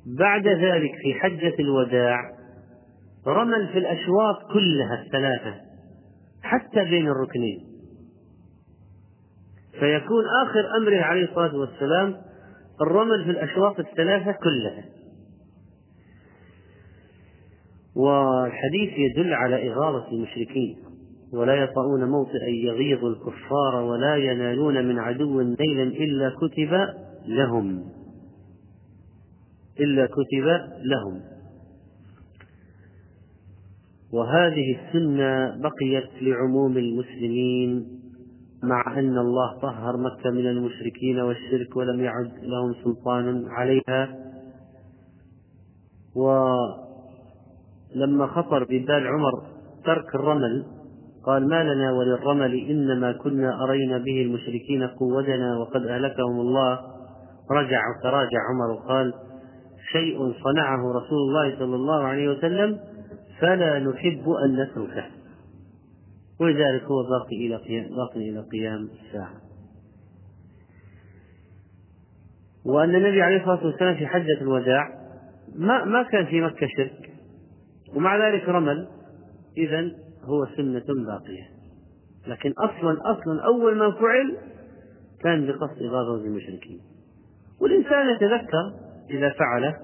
بعد 0.06 0.46
ذلك 0.46 0.92
في 1.02 1.14
حجة 1.14 1.54
الوداع 1.60 2.32
رمل 3.26 3.68
في 3.72 3.78
الأشواط 3.78 4.52
كلها 4.52 5.02
الثلاثة. 5.02 5.71
حتى 6.52 6.84
بين 6.84 7.08
الركنين. 7.08 7.60
فيكون 9.72 10.24
آخر 10.42 10.76
أمره 10.76 11.00
عليه 11.00 11.24
الصلاة 11.24 11.56
والسلام 11.56 12.16
الرمل 12.80 13.24
في 13.24 13.30
الأشواط 13.30 13.80
الثلاثة 13.80 14.32
كلها. 14.32 14.84
والحديث 17.96 18.98
يدل 18.98 19.34
على 19.34 19.72
إغاظة 19.72 20.08
المشركين 20.12 20.76
ولا 21.32 21.54
يطؤون 21.54 22.04
موطئا 22.04 22.48
يغيظ 22.64 23.04
الكفار 23.04 23.74
ولا 23.82 24.16
ينالون 24.16 24.84
من 24.84 24.98
عدو 24.98 25.40
نيلا 25.40 25.82
إلا 25.82 26.30
كتب 26.30 26.94
لهم. 27.26 27.84
إلا 29.80 30.06
كتب 30.06 30.60
لهم. 30.84 31.20
وهذه 34.12 34.76
السنة 34.78 35.56
بقيت 35.62 36.22
لعموم 36.22 36.76
المسلمين 36.76 37.86
مع 38.62 38.98
أن 38.98 39.18
الله 39.18 39.58
طهر 39.62 39.96
مكة 39.96 40.30
من 40.30 40.46
المشركين 40.46 41.20
والشرك 41.20 41.76
ولم 41.76 42.00
يعد 42.00 42.32
لهم 42.42 42.74
سلطان 42.84 43.44
عليها. 43.48 44.08
ولما 46.16 46.56
خطر 48.26 48.64
ببال 48.64 49.06
عمر 49.06 49.32
ترك 49.84 50.14
الرمل 50.14 50.64
قال 51.26 51.48
ما 51.48 51.74
لنا 51.74 51.92
وللرمل 51.92 52.54
إنما 52.54 53.12
كنا 53.12 53.64
أرينا 53.64 53.98
به 53.98 54.22
المشركين 54.22 54.86
قوتنا 54.86 55.58
وقد 55.58 55.86
أهلكهم 55.86 56.40
الله. 56.40 56.80
رجع 57.50 57.80
وتراجع 57.98 58.38
عمر 58.50 58.70
وقال 58.70 59.12
شيء 59.92 60.18
صنعه 60.18 60.92
رسول 60.96 61.18
الله 61.18 61.58
صلى 61.58 61.76
الله 61.76 62.02
عليه 62.02 62.28
وسلم 62.28 62.78
فلا 63.42 63.78
نحب 63.78 64.24
أن 64.44 64.62
نتركه. 64.62 65.04
ولذلك 66.40 66.82
هو 66.82 67.02
باقي 67.02 67.46
إلى 67.46 67.56
قيام 67.56 67.88
باقي 67.96 68.30
إلى 68.30 68.40
قيام 68.40 68.88
الساعة. 68.92 69.34
وأن 72.64 72.94
النبي 72.94 73.22
عليه 73.22 73.36
الصلاة 73.36 73.66
والسلام 73.66 73.96
في 73.96 74.06
حجة 74.06 74.40
الوداع 74.40 74.88
ما 75.54 75.84
ما 75.84 76.02
كان 76.02 76.26
في 76.26 76.40
مكة 76.40 76.66
شرك. 76.76 77.10
ومع 77.94 78.28
ذلك 78.28 78.48
رمل. 78.48 78.88
إذا 79.56 79.90
هو 80.24 80.46
سنة 80.56 81.04
باقية. 81.06 81.48
لكن 82.26 82.52
أصلا 82.58 82.96
أصلا 83.04 83.44
أول 83.44 83.76
ما 83.78 83.90
فعل 83.90 84.36
كان 85.20 85.46
بقصد 85.46 85.82
إغاظة 85.82 86.24
المشركين. 86.24 86.80
والإنسان 87.60 88.08
يتذكر 88.16 88.72
إذا 89.10 89.30
فعله. 89.30 89.76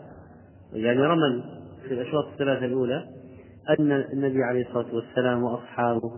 يعني 0.72 1.00
رمل 1.00 1.42
في 1.88 1.94
الأشواط 1.94 2.26
الثلاثة 2.32 2.64
الأولى. 2.64 3.17
أن 3.78 3.92
النبي 3.92 4.42
عليه 4.42 4.68
الصلاة 4.68 4.94
والسلام 4.94 5.42
وأصحابه 5.42 6.12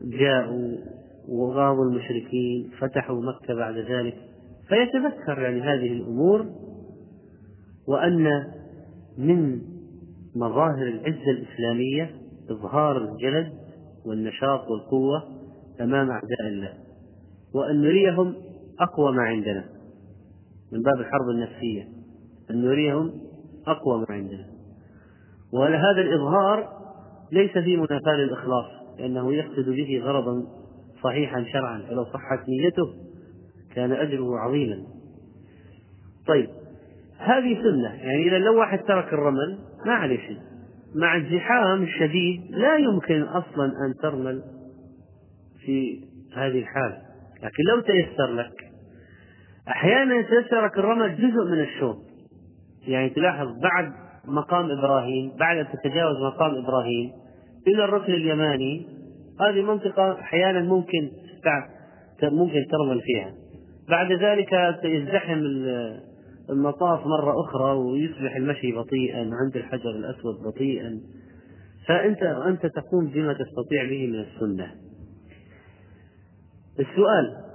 جاءوا 0.00 0.76
وغاضوا 1.28 1.84
المشركين 1.84 2.70
فتحوا 2.80 3.22
مكة 3.22 3.54
بعد 3.54 3.74
ذلك. 3.76 4.16
فيتذكر 4.68 5.42
يعني 5.42 5.60
هذه 5.60 5.92
الأمور 5.92 6.46
وأن 7.88 8.44
من 9.18 9.60
مظاهر 10.36 10.82
العزة 10.88 11.30
الإسلامية 11.30 12.14
إظهار 12.50 12.96
الجلد 12.96 13.52
والنشاط 14.06 14.70
والقوة 14.70 15.22
أمام 15.80 16.10
أعداء 16.10 16.48
الله 16.48 16.72
وأن 17.54 17.80
نريهم 17.80 18.34
أقوى 18.80 19.12
ما 19.12 19.22
عندنا 19.22 19.64
من 20.72 20.82
باب 20.82 21.00
الحرب 21.00 21.28
النفسية 21.30 21.88
أن 22.50 22.62
نريهم 22.62 23.12
أقوى 23.66 23.98
ما 23.98 24.06
عندنا. 24.10 24.53
وهذا 25.54 26.00
الإظهار 26.00 26.68
ليس 27.32 27.50
في 27.50 27.76
منافاة 27.76 28.16
للإخلاص 28.16 28.66
لأنه 28.98 29.34
يقصد 29.34 29.68
به 29.68 30.00
غرضا 30.04 30.42
صحيحا 31.02 31.44
شرعا 31.52 31.82
فلو 31.88 32.04
صحت 32.04 32.48
نيته 32.48 32.94
كان 33.74 33.92
أجره 33.92 34.38
عظيما. 34.38 34.76
طيب 36.26 36.48
هذه 37.18 37.62
سنة 37.62 37.94
يعني 37.94 38.28
إذا 38.28 38.38
لو 38.38 38.58
واحد 38.58 38.78
ترك 38.78 39.12
الرمل 39.12 39.58
ما 39.86 39.92
عليه 39.92 40.16
شيء. 40.16 40.38
مع 40.94 41.16
الزحام 41.16 41.82
الشديد 41.82 42.40
لا 42.50 42.76
يمكن 42.76 43.22
أصلا 43.22 43.64
أن 43.64 43.94
ترمل 44.02 44.42
في 45.64 46.00
هذه 46.36 46.58
الحال. 46.58 46.92
لكن 47.42 47.62
لو 47.74 47.80
تيسر 47.80 48.32
لك 48.32 48.64
أحيانا 49.68 50.14
يتيسرك 50.14 50.78
الرمل 50.78 51.16
جزء 51.16 51.50
من 51.50 51.60
الشوط 51.60 51.96
يعني 52.86 53.10
تلاحظ 53.10 53.46
بعد 53.62 54.03
مقام 54.26 54.70
إبراهيم 54.70 55.32
بعد 55.38 55.56
أن 55.56 55.66
تتجاوز 55.72 56.16
مقام 56.34 56.54
إبراهيم 56.64 57.12
إلى 57.66 57.84
الركن 57.84 58.12
اليماني 58.12 58.86
هذه 59.40 59.62
منطقة 59.62 60.12
أحيانا 60.12 60.60
ممكن 60.60 61.10
ممكن 62.22 62.64
ترمل 62.70 63.00
فيها. 63.02 63.32
بعد 63.88 64.12
ذلك 64.12 64.52
يزدحم 64.84 65.42
المطاف 66.50 67.06
مرة 67.06 67.40
أخرى 67.40 67.72
ويصبح 67.72 68.36
المشي 68.36 68.72
بطيئا 68.72 69.18
عند 69.18 69.56
الحجر 69.56 69.90
الأسود 69.90 70.34
بطيئا. 70.46 71.00
فأنت 71.88 72.22
أنت 72.22 72.66
تقوم 72.66 73.06
بما 73.14 73.32
تستطيع 73.32 73.84
به 73.88 74.06
من 74.06 74.20
السنة. 74.20 74.70
السؤال 76.80 77.53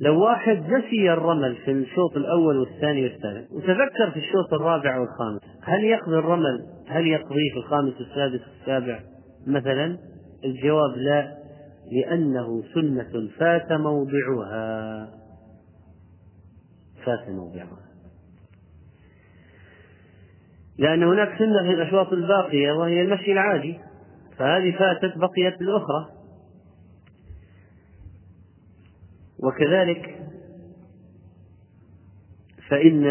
لو 0.00 0.22
واحد 0.24 0.56
نسي 0.56 1.12
الرمل 1.12 1.56
في 1.64 1.70
الشوط 1.70 2.16
الأول 2.16 2.56
والثاني 2.56 3.04
والثالث 3.04 3.52
وتذكر 3.52 4.10
في 4.10 4.18
الشوط 4.18 4.52
الرابع 4.52 4.98
والخامس 4.98 5.40
هل 5.62 5.84
يقضي 5.84 6.18
الرمل؟ 6.18 6.66
هل 6.88 7.06
يقضيه 7.06 7.50
في 7.52 7.56
الخامس 7.56 7.94
والسادس 8.00 8.40
والسابع 8.48 9.00
مثلا 9.46 9.98
الجواب 10.44 10.96
لا 10.96 11.38
لأنه 11.92 12.62
سنة 12.74 13.28
فات 13.38 13.72
موضعها. 13.72 15.08
فات 17.04 17.28
موضعها. 17.28 17.78
لأن 20.78 21.02
هناك 21.02 21.38
سنة 21.38 21.62
في 21.62 21.74
الأشواط 21.74 22.12
الباقية 22.12 22.72
وهي 22.72 23.02
المشي 23.02 23.32
العادي. 23.32 23.78
فهذه 24.36 24.78
فاتت 24.78 25.18
بقيت 25.18 25.60
الأخرى. 25.60 26.17
وكذلك 29.38 30.18
فإن 32.68 33.06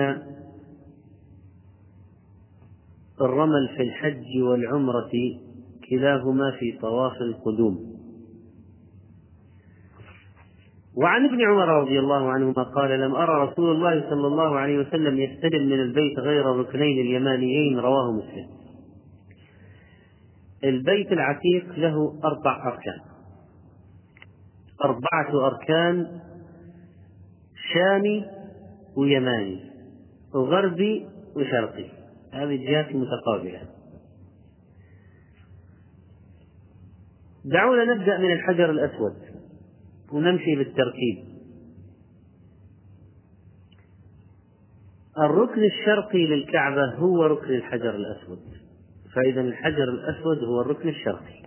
الرمل 3.22 3.70
في 3.78 3.84
الحج 3.84 4.42
والعمرة 4.42 5.12
كلاهما 5.90 6.52
في 6.60 6.78
طواف 6.82 7.22
القدوم. 7.22 7.98
وعن 10.98 11.26
ابن 11.26 11.42
عمر 11.42 11.68
رضي 11.82 12.00
الله 12.00 12.32
عنهما 12.32 12.64
قال 12.64 13.00
لم 13.00 13.16
أرى 13.16 13.48
رسول 13.48 13.76
الله 13.76 14.10
صلى 14.10 14.28
الله 14.28 14.60
عليه 14.60 14.78
وسلم 14.78 15.20
يستلم 15.20 15.66
من 15.66 15.80
البيت 15.80 16.20
غير 16.20 16.52
الركنين 16.52 17.06
اليمانيين. 17.06 17.80
رواه 17.80 18.12
مسلم. 18.12 18.48
البيت 20.64 21.12
العتيق 21.12 21.80
له 21.80 22.20
أربع 22.24 22.68
أركان. 22.68 23.17
أربعة 24.84 25.48
أركان 25.48 26.22
شامي 27.74 28.26
ويماني 28.98 29.72
وغربي 30.34 31.08
وشرقي. 31.36 31.86
هذه 32.34 32.56
الجهات 32.56 32.96
متقابلة 32.96 33.62
دعونا 37.46 37.94
نبدأ 37.94 38.18
من 38.18 38.32
الحجر 38.32 38.70
الأسود 38.70 39.16
ونمشي 40.12 40.56
بالترتيب. 40.56 41.28
الركن 45.18 45.64
الشرقي 45.64 46.26
للكعبة 46.26 46.96
هو 46.96 47.26
ركن 47.26 47.54
الحجر 47.54 47.96
الأسود. 47.96 48.40
فإذا 49.16 49.42
الحجر 49.42 49.84
الأسود 49.84 50.44
هو 50.44 50.62
الركن 50.62 50.90
الشرقي. 50.90 51.47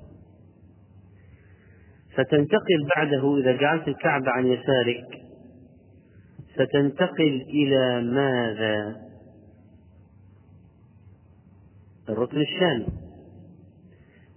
ستنتقل 2.12 2.88
بعده 2.96 3.38
إذا 3.38 3.52
جعلت 3.52 3.88
الكعبة 3.88 4.30
عن 4.30 4.46
يسارك. 4.46 5.04
ستنتقل 6.54 7.44
إلى 7.48 8.02
ماذا؟ 8.02 8.96
الركن 12.08 12.40
الشامي 12.40 12.86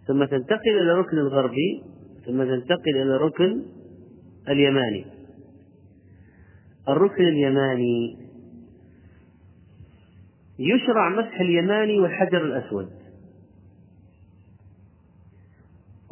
ثم 0.07 0.25
تنتقل 0.25 0.81
إلى 0.81 0.91
الركن 0.91 1.17
الغربي 1.17 1.83
ثم 2.25 2.43
تنتقل 2.43 2.95
إلى 2.95 3.15
الركن 3.15 3.65
اليماني. 4.49 5.05
الركن 6.89 7.23
اليماني 7.23 8.17
يشرع 10.59 11.09
مسح 11.09 11.39
اليماني 11.39 11.99
والحجر 11.99 12.45
الأسود. 12.45 12.89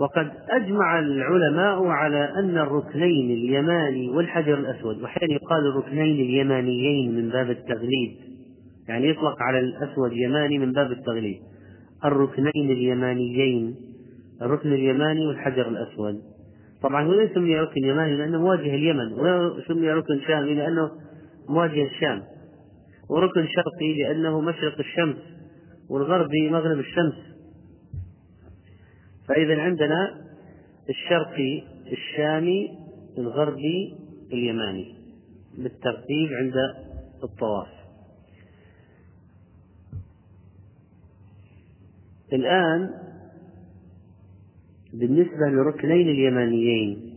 وقد 0.02 0.32
أجمع 0.50 1.00
العلماء 1.00 1.86
على 1.86 2.34
أن 2.40 2.58
الركنين 2.58 3.32
اليماني 3.32 4.10
والحجر 4.10 4.54
الأسود 4.54 5.02
وأحيانا 5.02 5.34
يقال 5.34 5.68
الركنين 5.68 6.16
اليمانيين 6.16 7.16
من 7.16 7.30
باب 7.30 7.50
التغليب 7.50 8.12
يعني 8.90 9.10
يطلق 9.10 9.36
على 9.42 9.60
الأسود 9.60 10.14
يماني 10.14 10.60
من 10.60 10.72
باب 10.72 10.92
التغليب. 10.92 11.38
الركنين 12.06 12.72
اليمانيين 12.72 13.76
الركن 14.42 14.74
اليماني 14.74 15.28
والحجر 15.28 15.68
الأسود. 15.68 16.22
طبعا 16.84 17.04
هو 17.04 17.14
ليس 17.14 17.32
سمي 17.34 17.60
ركن 17.60 17.84
يماني 17.84 18.18
لأنه 18.18 18.42
مواجه 18.42 18.76
اليمن 18.76 19.14
ولا 19.14 19.54
سمي 19.68 19.92
ركن 19.92 20.20
شامي 20.28 20.54
لأنه 20.54 20.92
مواجه 21.50 21.84
الشام 21.84 22.22
وركن 23.10 23.48
شرقي 23.48 23.94
لأنه 24.04 24.42
مشرق 24.42 24.80
الشمس 24.80 25.18
والغربي 25.90 26.50
مغرب 26.50 26.80
الشمس. 26.80 27.31
فإذا 29.28 29.62
عندنا 29.62 30.22
الشرقي 30.90 31.64
الشامي 31.92 32.78
الغربي 33.18 33.96
اليماني 34.34 34.96
بالترتيب 35.58 36.30
عند 36.32 36.54
الطواف. 37.24 37.68
الآن 42.34 42.90
بالنسبة 44.94 45.48
للركنين 45.50 46.10
اليمانيين 46.10 47.12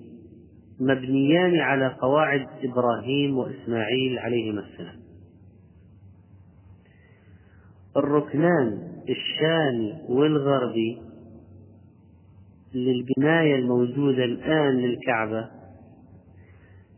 مبنيان 0.80 1.60
على 1.60 1.96
قواعد 2.00 2.46
إبراهيم 2.62 3.38
وإسماعيل 3.38 4.18
عليهما 4.18 4.60
السلام. 4.60 5.00
الركنان 7.96 8.88
الشامي 9.08 9.94
والغربي 10.08 11.03
للبناية 12.74 13.56
الموجودة 13.56 14.24
الآن 14.24 14.76
للكعبة 14.76 15.48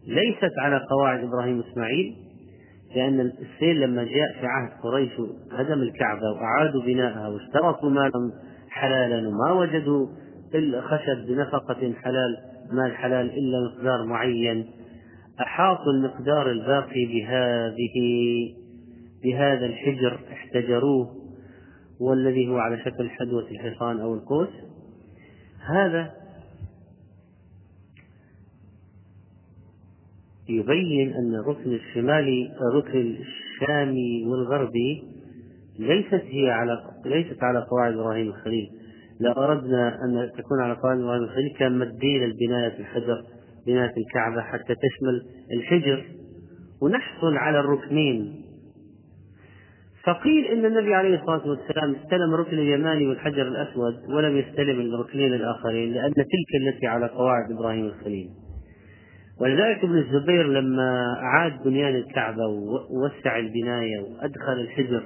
ليست 0.07 0.53
على 0.59 0.81
قواعد 0.91 1.25
إبراهيم 1.25 1.59
وإسماعيل 1.59 2.17
لأن 2.97 3.21
السيل 3.21 3.81
لما 3.81 4.05
جاء 4.05 4.33
في 4.41 4.47
عهد 4.47 4.81
قريش 4.83 5.13
هدم 5.53 5.83
الكعبة 5.83 6.31
وأعادوا 6.33 6.83
بناءها 6.83 7.29
واشترطوا 7.29 7.91
مالا 7.91 8.33
حلالا 8.71 9.29
وما 9.29 9.53
وجدوا 9.53 10.07
الخشب 10.55 11.27
بنفقة 11.29 11.93
حلال 12.03 12.37
مال 12.73 12.97
حلال 12.97 13.31
إلا 13.39 13.59
مقدار 13.69 14.07
معين. 14.07 14.67
أحاطوا 15.41 15.93
المقدار 15.93 16.51
الباقي 16.51 17.07
بهذه 17.07 17.97
بهذا 19.25 19.67
الحجر 19.67 20.19
احتجروه 20.33 21.11
والذي 22.01 22.49
هو 22.49 22.57
على 22.57 22.79
شكل 22.79 23.11
حدوة 23.11 23.47
الحصان 23.51 24.01
أو 24.01 24.15
القوس. 24.15 24.49
هذا 25.67 26.13
يبين 30.49 31.13
أن 31.15 31.35
الركن 31.35 31.73
الشمالي 31.73 32.53
الركن 32.71 33.17
الشامي 33.17 34.27
والغربي 34.27 35.03
ليست 35.79 36.25
هي 36.25 36.51
على 36.51 36.79
ليست 37.05 37.43
على 37.43 37.67
قواعد 37.71 37.93
إبراهيم 37.93 38.29
الخليل. 38.29 38.71
لو 39.21 39.33
أردنا 39.33 40.05
أن 40.05 40.31
تكون 40.39 40.63
على 40.63 40.75
قواعد 40.75 40.99
إبراهيم 40.99 41.23
الخليل 41.23 41.55
كان 41.59 41.79
مدينا 41.79 42.25
البناية 42.25 42.79
الحجر 42.79 43.25
بناية 43.67 43.93
الكعبة 43.97 44.43
حتى 44.43 44.75
تشمل 44.75 45.23
الحجر. 45.53 46.05
ونحصل 46.83 47.37
على 47.37 47.61
الركنين 47.61 48.46
فقيل 50.07 50.45
إن 50.45 50.65
النبي 50.65 50.95
عليه 50.95 51.15
الصلاة 51.15 51.49
والسلام 51.49 51.95
استلم 51.95 52.35
الركن 52.35 52.59
اليماني 52.59 53.07
والحجر 53.07 53.43
الأسود 53.43 53.95
ولم 54.09 54.37
يستلم 54.37 54.81
الركنين 54.81 55.35
الآخرين 55.35 55.93
لأن 55.93 56.13
تلك 56.15 56.63
التي 56.69 56.87
على 56.87 57.07
قواعد 57.07 57.53
إبراهيم 57.53 57.85
الخليل. 57.87 58.29
ولذلك 59.41 59.85
ابن 59.85 59.99
الزبير 59.99 60.47
لما 60.47 61.17
أعاد 61.23 61.63
بنيان 61.65 61.95
الكعبة 61.95 62.47
ووسع 62.47 63.39
البناية 63.39 64.01
وأدخل 64.01 64.53
الحجر 64.53 65.03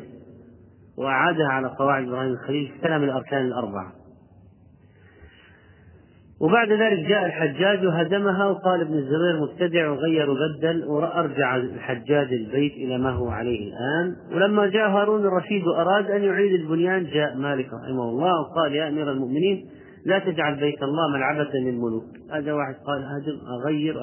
وأعادها 0.99 1.49
على 1.49 1.69
قواعد 1.69 2.09
إبراهيم 2.09 2.33
الخليل 2.33 2.73
استلم 2.77 3.03
الأركان 3.03 3.47
الأربعة. 3.47 3.93
وبعد 6.40 6.72
ذلك 6.72 6.98
جاء 7.09 7.26
الحجاج 7.26 7.87
وهدمها 7.87 8.46
وقال 8.46 8.81
ابن 8.81 8.94
الزبير 8.94 9.40
مبتدع 9.42 9.90
وغير 9.90 10.31
وبدل 10.31 10.85
وأرجع 10.85 11.57
الحجاج 11.57 12.33
البيت 12.33 12.72
إلى 12.72 12.98
ما 12.98 13.11
هو 13.11 13.29
عليه 13.29 13.68
الآن. 13.68 14.16
ولما 14.33 14.66
جاء 14.66 14.90
هارون 14.90 15.26
الرشيد 15.26 15.66
وأراد 15.66 16.11
أن 16.11 16.22
يعيد 16.22 16.61
البنيان 16.61 17.05
جاء 17.05 17.37
مالك 17.37 17.66
رحمه 17.66 18.09
الله 18.09 18.40
وقال 18.40 18.74
يا 18.74 18.88
أمير 18.88 19.12
المؤمنين 19.12 19.66
لا 20.07 20.18
تجعل 20.18 20.57
بيت 20.57 20.83
الله 20.83 21.09
ملعبة 21.14 21.50
للملوك. 21.55 22.05
هذا 22.33 22.53
واحد 22.53 22.74
قال 22.74 23.05
هدم 23.05 23.38
أغير. 23.61 23.94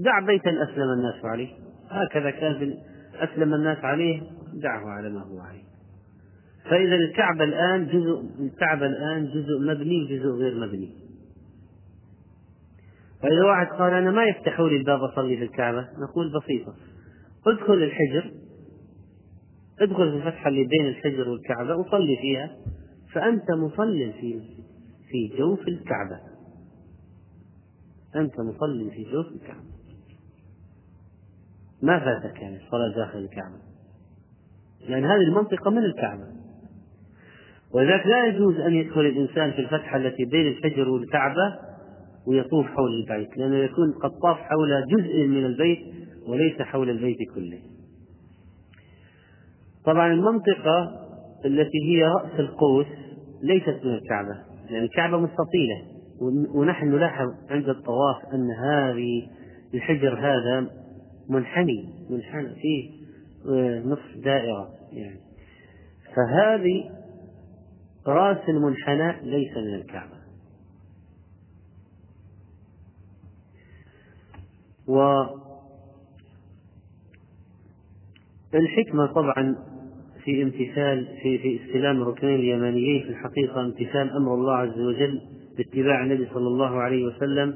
دع 0.00 0.20
بيتا 0.26 0.50
أسلم 0.50 0.90
الناس 0.90 1.24
عليه. 1.24 1.48
هكذا 1.90 2.30
كان 2.30 2.74
أسلم 3.20 3.54
الناس 3.54 3.78
عليه 3.84 4.20
دعه 4.62 4.88
على 4.88 5.10
ما 5.10 5.20
هو 5.20 5.40
عليه. 5.40 5.68
فإذا 6.70 6.94
الكعبة 6.94 7.44
الآن 7.44 7.86
جزء 7.86 8.22
الكعبة 8.40 8.86
الآن 8.86 9.24
جزء 9.26 9.60
مبني 9.60 10.02
وجزء 10.02 10.28
غير 10.28 10.54
مبني. 10.54 11.07
فإذا 13.22 13.44
واحد 13.44 13.66
قال 13.66 13.92
أنا 13.92 14.10
ما 14.10 14.24
يفتحوا 14.24 14.68
لي 14.68 14.76
الباب 14.76 15.02
أصلي 15.02 15.36
في 15.36 15.44
الكعبة 15.44 15.88
نقول 15.98 16.32
بسيطة. 16.40 16.74
ادخل 17.46 17.74
الحجر 17.74 18.32
ادخل 19.80 20.10
في 20.10 20.16
الفتحة 20.16 20.48
اللي 20.48 20.64
بين 20.64 20.86
الحجر 20.86 21.28
والكعبة 21.28 21.76
وصلي 21.76 22.16
فيها 22.16 22.56
فأنت 23.12 23.50
مصل 23.50 24.12
في 24.20 24.40
في 25.10 25.36
جوف 25.38 25.68
الكعبة. 25.68 26.20
أنت 28.16 28.40
مصل 28.40 28.90
في 28.90 29.04
جوف 29.12 29.26
الكعبة. 29.26 29.68
ما 31.82 31.98
فاتك 31.98 32.42
يعني 32.42 32.56
الصلاة 32.56 32.94
داخل 32.96 33.18
الكعبة. 33.18 33.58
لأن 34.88 35.04
هذه 35.04 35.20
المنطقة 35.20 35.70
من 35.70 35.84
الكعبة. 35.84 36.26
ولذلك 37.74 38.06
لا 38.06 38.26
يجوز 38.26 38.56
أن 38.56 38.74
يدخل 38.74 39.00
الإنسان 39.00 39.52
في 39.52 39.58
الفتحة 39.58 39.96
التي 39.96 40.24
بين 40.24 40.46
الحجر 40.46 40.88
والكعبة 40.88 41.67
ويطوف 42.28 42.66
حول 42.66 42.90
البيت 43.00 43.38
لأنه 43.38 43.56
يكون 43.56 43.92
قد 44.02 44.10
طاف 44.10 44.36
حول 44.36 44.86
جزء 44.88 45.26
من 45.26 45.46
البيت 45.46 45.78
وليس 46.26 46.62
حول 46.62 46.90
البيت 46.90 47.18
كله. 47.34 47.58
طبعا 49.84 50.12
المنطقة 50.12 51.08
التي 51.44 51.78
هي 51.84 52.04
رأس 52.04 52.40
القوس 52.40 52.86
ليست 53.42 53.80
من 53.84 53.94
الكعبة 53.94 54.28
لأن 54.28 54.74
يعني 54.74 54.84
الكعبة 54.84 55.18
مستطيلة 55.18 55.98
ونحن 56.54 56.88
نلاحظ 56.88 57.26
عند 57.50 57.68
الطواف 57.68 58.16
أن 58.34 58.50
هذه 58.50 59.28
الحجر 59.74 60.18
هذا 60.18 60.70
منحني 61.30 61.88
منحنى 62.10 62.54
فيه 62.54 62.98
آه، 63.50 63.80
نصف 63.80 64.24
دائرة 64.24 64.68
يعني. 64.92 65.20
فهذه 66.16 66.90
رأس 68.06 68.48
المنحنى 68.48 69.30
ليس 69.30 69.56
من 69.56 69.74
الكعبة. 69.74 70.17
والحكمة 78.52 79.06
طبعا 79.06 79.56
في 80.24 80.42
امتثال 80.42 81.06
في 81.22 81.38
في 81.38 81.60
استلام 81.64 82.02
الركنين 82.02 82.34
اليمانيين 82.34 83.02
في 83.02 83.08
الحقيقة 83.08 83.60
امتثال 83.60 84.10
أمر 84.10 84.34
الله 84.34 84.54
عز 84.54 84.80
وجل 84.80 85.20
باتباع 85.56 86.02
النبي 86.02 86.28
صلى 86.34 86.46
الله 86.46 86.70
عليه 86.80 87.06
وسلم 87.06 87.54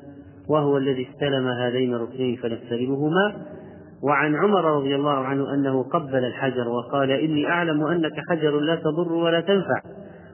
وهو 0.49 0.77
الذي 0.77 1.09
استلم 1.11 1.49
هذين 1.49 1.95
الركنين 1.95 2.37
فنستلمهما. 2.37 3.47
وعن 4.03 4.35
عمر 4.35 4.65
رضي 4.65 4.97
الله 4.97 5.15
عنه 5.15 5.55
أنه 5.55 5.83
قبل 5.83 6.25
الحجر 6.25 6.69
وقال 6.69 7.11
إني 7.11 7.47
أعلم 7.47 7.83
أنك 7.83 8.13
حجر 8.29 8.61
لا 8.61 8.77
تضر 8.77 9.13
ولا 9.13 9.41
تنفع 9.41 9.83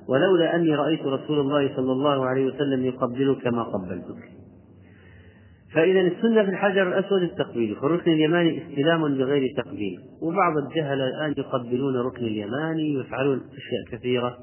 ولولا 0.08 0.56
أني 0.56 0.74
رأيت 0.74 1.00
رسول 1.00 1.40
الله 1.40 1.76
صلى 1.76 1.92
الله 1.92 2.26
عليه 2.26 2.46
وسلم 2.46 2.84
يقبلك 2.84 3.46
ما 3.46 3.62
قبلتك. 3.62 4.38
فإذا 5.74 6.00
السنة 6.00 6.42
في 6.42 6.50
الحجر 6.50 6.88
الأسود 6.88 7.22
التقبيل 7.22 7.74
في 7.74 7.83
الركن 7.83 8.12
اليماني 8.12 8.62
استلام 8.62 9.18
بغير 9.18 9.54
تقبيل. 9.57 9.98
وبعض 10.22 10.57
الجهلة 10.57 11.07
الآن 11.07 11.35
يقبلون 11.38 11.96
الركن 11.96 12.24
اليماني 12.24 12.96
ويفعلون 12.96 13.37
أشياء 13.37 13.98
كثيرة 13.98 14.38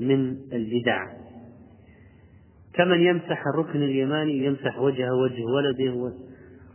من 0.00 0.36
البدع. 0.52 1.06
كمن 2.74 3.00
يمسح 3.00 3.46
الركن 3.54 3.82
اليماني 3.82 4.44
يمسح 4.44 4.78
وجهه 4.78 5.14
وجه 5.14 5.44
ولده 5.44 6.12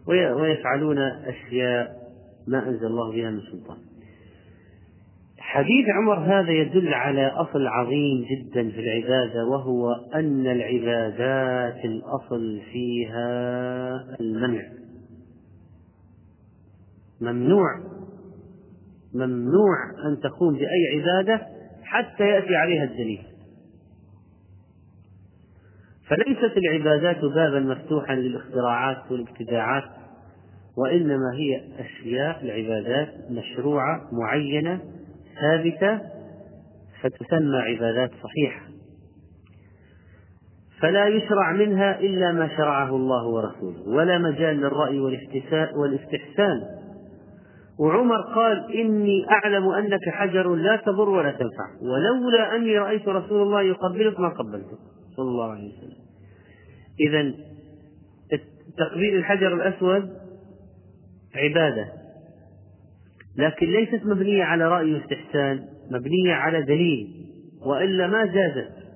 ويفعلون 0.07 0.97
أشياء 0.99 1.97
ما 2.47 2.69
أنزل 2.69 2.86
الله 2.86 3.12
بها 3.12 3.31
من 3.31 3.39
سلطان. 3.41 3.77
حديث 5.47 5.86
عمر 5.89 6.19
هذا 6.19 6.51
يدل 6.51 6.93
على 6.93 7.27
أصل 7.27 7.67
عظيم 7.67 8.25
جدا 8.31 8.71
في 8.71 8.79
العبادة 8.79 9.45
وهو 9.45 9.93
أن 10.15 10.47
العبادات 10.47 11.86
الأصل 11.86 12.62
فيها 12.71 13.29
المنع. 14.19 14.63
ممنوع. 17.21 17.69
ممنوع 19.13 19.75
أن 20.05 20.19
تقوم 20.19 20.53
بأي 20.53 20.99
عبادة 20.99 21.47
حتى 21.83 22.23
يأتي 22.23 22.55
عليها 22.55 22.83
الدليل. 22.83 23.23
فليست 26.07 26.57
العبادات 26.57 27.21
بابا 27.21 27.60
مفتوحا 27.60 28.15
للاختراعات 28.15 29.12
والابتداعات 29.12 29.83
وإنما 30.77 31.33
هي 31.33 31.62
أشياء 31.79 32.43
العبادات 32.43 33.10
مشروعة 33.31 34.01
معينة 34.12 34.96
ثابتة 35.41 36.02
فتسمى 37.02 37.58
عبادات 37.58 38.12
صحيحة. 38.23 38.67
فلا 40.82 41.08
يشرع 41.08 41.52
منها 41.52 42.00
إلا 42.00 42.32
ما 42.32 42.47
شرعه 42.58 42.95
الله 42.95 43.28
ورسوله 43.28 43.88
ولا 43.88 44.17
مجال 44.17 44.58
للرأي 44.58 45.00
والاستحسان. 45.76 46.62
وعمر 47.80 48.21
قال 48.21 48.76
إني 48.76 49.26
أعلم 49.32 49.69
أنك 49.69 50.10
حجر 50.10 50.56
لا 50.56 50.76
تضر 50.76 51.10
ولا 51.10 51.32
تنفع 51.32 51.67
ولولا 51.82 52.56
أني 52.56 52.78
رأيت 52.78 53.08
رسول 53.08 53.41
الله 53.41 53.62
يقبلك 53.62 54.19
ما 54.19 54.30
قبلتك 54.30 54.78
صلى 55.15 55.30
الله 55.30 55.52
عليه 55.52 55.73
وسلم. 55.73 55.97
إذا 57.00 57.34
تقبيل 58.77 59.15
الحجر 59.15 59.54
الأسود 59.54 60.10
عبادة. 61.35 61.92
لكن 63.38 63.65
ليست 63.65 64.06
مبنية 64.06 64.44
على 64.44 64.67
رأي 64.67 64.94
واستحسان 64.94 65.65
مبنية 65.92 66.33
على 66.33 66.62
دليل 66.62 67.08
وإلا 67.65 68.08
ما 68.08 68.25
جازت 68.25 68.88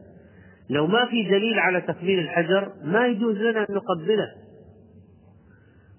لو 0.69 0.87
ما 0.87 1.05
في 1.05 1.23
دليل 1.23 1.59
على 1.59 1.81
تقبيل 1.81 2.19
الحجر 2.19 2.71
ما 2.83 3.07
يجوز 3.07 3.35
لنا 3.35 3.59
أن 3.69 3.75
نقبله. 3.75 4.27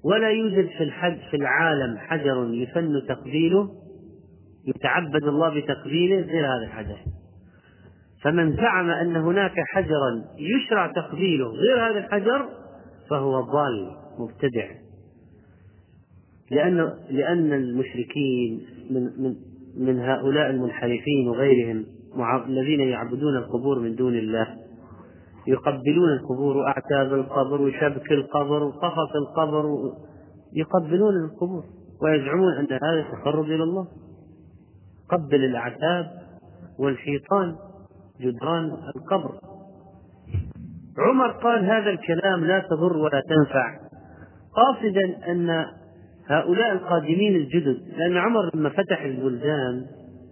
ولا 0.05 0.31
يوجد 0.31 0.69
في 0.79 0.85
الحج 0.85 1.19
في 1.31 1.37
العالم 1.37 1.99
حجر 1.99 2.51
يفن 2.55 3.03
تقبيله 3.09 3.71
يتعبد 4.67 5.25
الله 5.25 5.61
بتقبيله 5.61 6.17
غير 6.17 6.47
هذا 6.47 6.65
الحجر. 6.65 6.99
فمن 8.23 8.57
زعم 8.57 8.91
أن 8.91 9.17
هناك 9.17 9.55
حجرا 9.73 10.25
يشرع 10.39 10.87
تقبيله 10.87 11.47
غير 11.47 11.91
هذا 11.91 11.99
الحجر 11.99 12.49
فهو 13.11 13.41
ضال 13.41 13.91
مبتدع. 14.19 14.82
لأن 16.53 16.93
لأن 17.11 17.53
المشركين 17.53 18.61
من 18.91 19.03
من 19.03 19.35
من 19.77 19.99
هؤلاء 19.99 20.51
المنحرفين 20.51 21.29
وغيرهم 21.29 21.85
الذين 22.47 22.81
يعبدون 22.81 23.37
القبور 23.37 23.79
من 23.79 23.95
دون 23.95 24.15
الله 24.15 24.47
يقبلون 25.47 26.13
القبور 26.13 26.57
وأعتاب 26.57 27.13
القبر 27.13 27.63
وشبك 27.63 28.13
القبر 28.13 28.63
وقفص 28.63 29.11
القبر 29.15 29.65
يقبلون 30.53 31.15
القبور 31.25 31.65
ويزعمون 32.03 32.53
أن 32.53 32.67
هذا 32.67 33.05
تقرب 33.13 33.45
إلى 33.45 33.63
الله. 33.63 33.87
قبل 35.11 35.45
الأعتاب 35.45 36.11
والحيطان 36.79 37.57
جدران 38.21 38.65
القبر. 38.97 39.39
عمر 40.99 41.31
قال 41.31 41.65
هذا 41.65 41.91
الكلام 41.91 42.45
لا 42.45 42.59
تضر 42.59 42.97
ولا 42.97 43.23
تنفع 43.29 43.79
قاصدا 44.57 45.31
أن 45.31 45.67
هؤلاء 46.27 46.73
القادمين 46.73 47.37
الجدد 47.37 47.83
لأن 47.97 48.17
عمر 48.17 48.51
لما 48.55 48.69
فتح 48.69 49.03
البلدان 49.03 49.87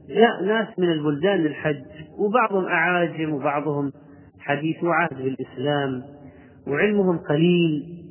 جاء 0.08 0.44
ناس 0.44 0.78
من 0.78 0.92
البلدان 0.92 1.38
للحج 1.38 1.84
وبعضهم 2.18 2.64
أعاجم 2.64 3.32
وبعضهم 3.32 3.92
حديث 4.38 4.76
عهد 4.82 5.22
بالإسلام 5.22 6.02
وعلمهم 6.66 7.18
قليل. 7.18 8.04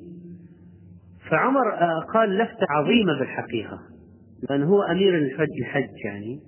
فعمر 1.30 1.74
آه، 1.74 2.00
قال 2.14 2.38
لفتة 2.38 2.66
عظيمة 2.70 3.20
بالحقيقة 3.20 3.80
لأن 4.50 4.64
هو 4.64 4.82
أمير 4.82 5.18
الحج 5.18 5.60
الحج 5.60 5.90
يعني 6.06 6.40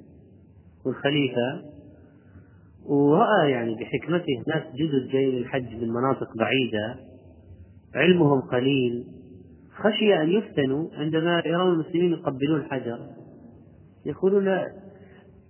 والخليفة. 0.86 1.62
ورأى 2.90 3.52
يعني 3.52 3.76
بحكمته 3.76 4.44
ناس 4.48 4.64
جدد 4.76 5.12
جايين 5.12 5.36
للحج 5.36 5.76
من 5.76 5.90
مناطق 5.90 6.38
بعيدة 6.38 6.96
علمهم 7.96 8.42
قليل. 8.42 9.21
خشي 9.84 10.22
أن 10.22 10.30
يفتنوا 10.30 10.88
عندما 10.94 11.42
يرون 11.46 11.74
المسلمين 11.74 12.12
يقبلون 12.12 12.60
الحجر. 12.60 13.00
يقولون 14.06 14.48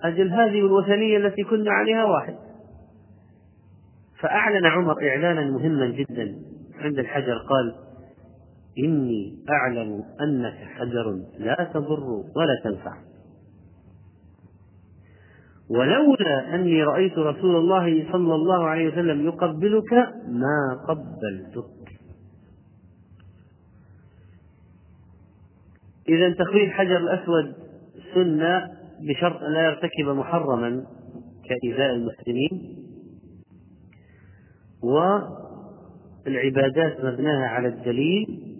أجل 0.02 0.30
هذه 0.30 0.60
الوثنية 0.60 1.18
التي 1.18 1.44
كنا 1.44 1.72
عليها 1.72 2.04
واحد. 2.04 2.36
فأعلن 4.20 4.66
عمر 4.66 4.96
إعلانا 5.08 5.52
مهما 5.52 5.88
جدا 5.88 6.36
عند 6.80 7.00
الحجر 7.00 7.38
قال 7.38 7.76
إني 8.80 9.38
أعلم 9.50 10.04
أنك 10.22 10.54
حجر 10.54 11.20
لا 11.40 11.70
تضر 11.74 12.04
ولا 12.36 12.62
تنفع. 12.64 12.94
ولولا 15.70 16.56
أني 16.56 16.84
رأيت 16.84 17.18
رسول 17.18 17.56
الله 17.56 18.12
صلى 18.12 18.36
الله 18.36 18.64
عليه 18.64 18.88
وسلم 18.92 19.26
يقبلك 19.26 19.94
ما 20.28 20.86
قبلتك. 20.88 21.81
إذا 26.10 26.34
تخليل 26.34 26.64
الحجر 26.64 26.98
الأسود 26.98 27.54
سنة 28.14 28.68
بشرط 29.02 29.42
أن 29.42 29.54
لا 29.54 29.66
يرتكب 29.66 30.06
محرما 30.06 30.86
كإيذاء 31.50 31.94
المسلمين 31.94 32.78
والعبادات 36.26 37.06
مبناها 37.06 37.48
على 37.48 37.68
الدليل 37.68 38.52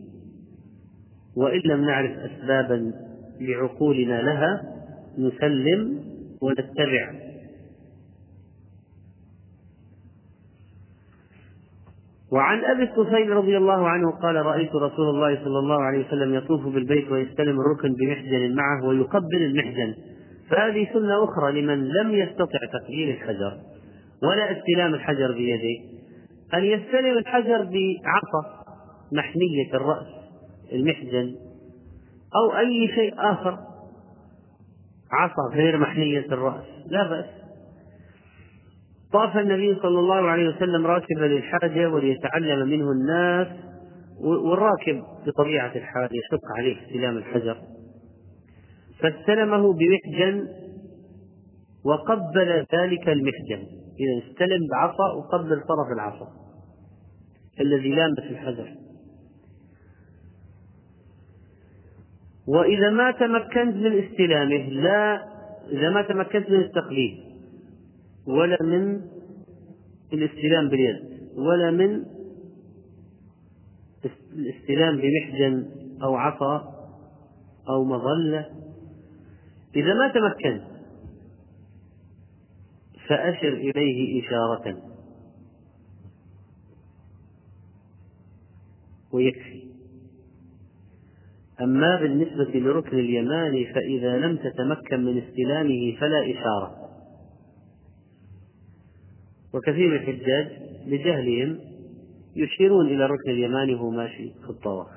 وإن 1.38 1.62
لم 1.66 1.86
نعرف 1.86 2.12
أسبابا 2.12 2.94
لعقولنا 3.40 4.22
لها 4.22 4.62
نسلم 5.18 6.00
ونتبع. 6.42 7.31
وعن 12.32 12.66
أبي 12.66 12.84
الطفيل 12.84 13.30
رضي 13.30 13.58
الله 13.58 13.90
عنه 13.90 14.12
قال 14.12 14.36
رأيت 14.36 14.76
رسول 14.76 15.10
الله 15.10 15.44
صلى 15.44 15.60
الله 15.60 15.82
عليه 15.82 16.08
وسلم 16.08 16.34
يطوف 16.34 16.66
بالبيت 16.66 17.12
ويستلم 17.12 17.60
الركن 17.60 17.94
بمحجن 17.94 18.56
معه 18.56 18.86
ويقبل 18.86 19.42
المحجن. 19.42 19.96
فهذه 20.50 20.88
سنة 20.94 21.24
أخرى 21.24 21.62
لمن 21.62 21.88
لم 21.88 22.12
يستطع 22.12 22.60
تقبيل 22.74 23.10
الحجر 23.10 23.58
ولا 24.24 24.60
استلام 24.60 24.94
الحجر 24.94 25.32
بيده. 25.32 25.84
أن 26.54 26.64
يستلم 26.64 27.18
الحجر 27.18 27.58
بعصا 27.64 28.64
محنيه 29.12 29.74
الرأس 29.74 30.08
المحجن 30.74 31.36
أو 32.36 32.58
أي 32.58 32.88
شيء 32.96 33.14
آخر. 33.18 33.58
عصا 35.12 35.56
غير 35.56 35.78
محنيه 35.78 36.26
الرأس 36.26 36.64
لا 36.90 37.10
بأس. 37.10 37.41
طاف 39.14 39.38
النبي 39.38 39.76
صلى 39.76 40.00
الله 40.00 40.30
عليه 40.30 40.50
وسلم 40.50 40.88
راكبا 40.88 41.26
للحاجة 41.26 41.90
وليتعلم 41.90 42.70
منه 42.70 42.92
الناس 42.92 43.48
والراكب 44.20 45.04
بطبيعة 45.26 45.76
الحال 45.76 46.10
يشق 46.12 46.46
عليه 46.58 46.82
استلام 46.82 47.18
الحجر. 47.18 47.58
فاستلمه 49.00 49.74
بمحجن 49.74 50.48
وقبل 51.86 52.66
ذلك 52.76 53.10
المحجن. 53.10 53.68
إذا 54.00 54.28
استلم 54.28 54.60
بعصا 54.72 55.14
وقبل 55.14 55.62
طرف 55.62 55.88
العصا 55.96 56.28
الذي 57.62 57.90
لامس 57.96 58.20
الحجر. 58.20 58.68
وإذا 62.48 62.90
ما 62.90 63.12
تمكنت 63.12 63.76
من 63.76 64.04
استلامه 64.04 64.70
لا 64.70 65.22
إذا 65.72 65.90
ما 65.90 66.02
تمكنت 66.02 66.50
من 66.50 66.60
التقليد 66.60 67.31
ولا 68.28 68.58
من 68.64 69.02
الاستلام 70.14 70.70
باليد 70.70 71.12
ولا 71.36 71.72
من 71.72 72.06
الاستلام 74.34 74.98
بمحجن 74.98 75.66
أو 76.04 76.16
عصا 76.16 76.82
أو 77.70 77.84
مظلة. 77.84 78.50
إذا 79.76 79.94
ما 79.94 80.08
تمكنت 80.08 80.64
فأشر 83.08 83.54
إليه 83.54 84.24
إشارة. 84.24 84.78
ويكفي. 89.14 89.64
أما 91.62 92.02
بالنسبة 92.02 92.60
لركن 92.60 93.00
اليماني 93.00 93.74
فإذا 93.74 94.18
لم 94.18 94.38
تتمكن 94.38 95.06
من 95.06 95.18
استلامه 95.18 95.96
فلا 96.00 96.32
إشارة. 96.32 96.81
وكثير 99.54 99.96
الحجاج 99.96 100.48
لجهلهم 100.88 101.60
يشيرون 102.36 102.86
إلى 102.86 103.06
الركن 103.06 103.30
اليماني 103.30 103.74
وهو 103.76 103.90
ماشي 103.90 104.30
في 104.44 104.50
الطواف. 104.50 104.88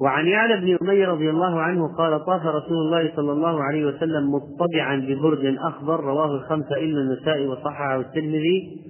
وعن 0.00 0.26
يعلى 0.26 0.60
بن 0.60 0.78
أمية 0.82 1.06
رضي 1.06 1.30
الله 1.30 1.60
عنه 1.60 1.96
قال 1.96 2.24
طاف 2.24 2.46
رسول 2.46 2.76
الله 2.76 3.16
صلى 3.16 3.32
الله 3.32 3.62
عليه 3.62 3.84
وسلم 3.84 4.30
مطبعا 4.34 4.96
ببرد 4.96 5.56
أخضر 5.58 6.00
رواه 6.00 6.34
الخمسة 6.34 6.76
إلا 6.76 7.00
النسائي 7.00 7.46
وصححه 7.46 8.00
الترمذي. 8.00 8.80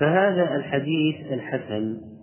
فهذا 0.00 0.56
الحديث 0.56 1.32
الحسن. 1.32 2.13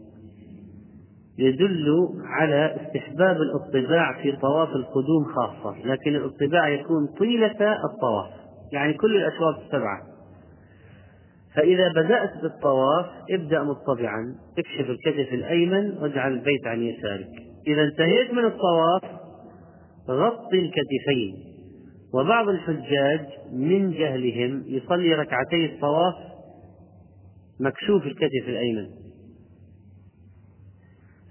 يدل 1.39 2.09
على 2.25 2.75
استحباب 2.75 3.37
الاطباع 3.41 4.21
في 4.21 4.31
طواف 4.31 4.69
القدوم 4.69 5.25
خاصة 5.35 5.85
لكن 5.85 6.15
الاطباع 6.15 6.69
يكون 6.69 7.07
طيلة 7.19 7.75
الطواف 7.93 8.41
يعني 8.71 8.93
كل 8.93 9.15
الأشواط 9.15 9.55
السبعة. 9.65 10.01
فإذا 11.55 11.89
بدأت 11.91 12.41
بالطواف 12.41 13.05
ابدأ 13.31 13.63
مطبعا 13.63 14.35
اكشف 14.57 14.89
الكتف 14.89 15.33
الأيمن 15.33 15.97
واجعل 15.97 16.33
البيت 16.33 16.67
عن 16.67 16.81
يسارك. 16.81 17.29
إذا 17.67 17.83
انتهيت 17.83 18.33
من 18.33 18.45
الطواف 18.45 19.03
غطي 20.09 20.59
الكتفين. 20.59 21.51
وبعض 22.13 22.49
الحجاج 22.49 23.27
من 23.53 23.91
جهلهم 23.91 24.63
يصلي 24.67 25.13
ركعتي 25.13 25.65
الطواف 25.65 26.13
مكشوف 27.59 28.05
الكتف 28.05 28.47
الأيمن. 28.49 29.00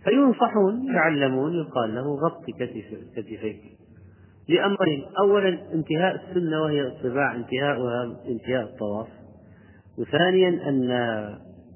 فينصحون 0.04 0.94
يعلمون 0.94 1.54
يقال 1.54 1.94
له 1.94 2.16
غطي 2.16 2.52
كتف 2.52 2.98
كتفيك. 3.16 3.60
لأمرين 4.48 5.04
أولا 5.18 5.58
انتهاء 5.74 6.14
السنة 6.14 6.62
وهي 6.62 6.80
الطباع 6.80 7.34
انتهاؤها 7.34 8.16
انتهاء 8.28 8.62
الطواف. 8.62 9.08
وثانيا 9.98 10.48
أن 10.48 10.88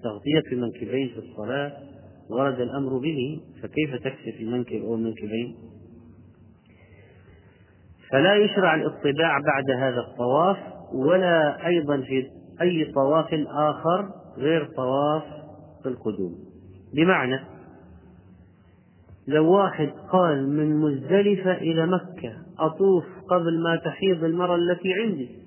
تغطية 0.04 0.52
المنكبين 0.52 1.08
في 1.08 1.18
الصلاة 1.18 1.72
ورد 2.30 2.60
الأمر 2.60 2.98
به 2.98 3.40
فكيف 3.62 3.94
تكشف 3.94 4.40
المنكب 4.40 4.82
أو 4.82 4.94
المنكبين؟ 4.94 5.56
فلا 8.10 8.36
يشرع 8.36 8.74
الاطباع 8.74 9.38
بعد 9.38 9.70
هذا 9.78 10.00
الطواف 10.00 10.56
ولا 10.94 11.66
أيضا 11.66 12.00
في 12.00 12.26
أي 12.60 12.92
طواف 12.94 13.28
آخر 13.48 14.10
غير 14.38 14.68
طواف 14.76 15.22
القدوم. 15.86 16.34
بمعنى 16.94 17.53
لو 19.26 19.52
واحد 19.52 19.92
قال 20.12 20.48
من 20.48 20.76
مزدلفة 20.76 21.52
إلى 21.52 21.86
مكة 21.86 22.36
أطوف 22.58 23.04
قبل 23.30 23.62
ما 23.62 23.76
تحيض 23.76 24.24
المرأة 24.24 24.56
التي 24.56 24.92
عندي. 24.94 25.44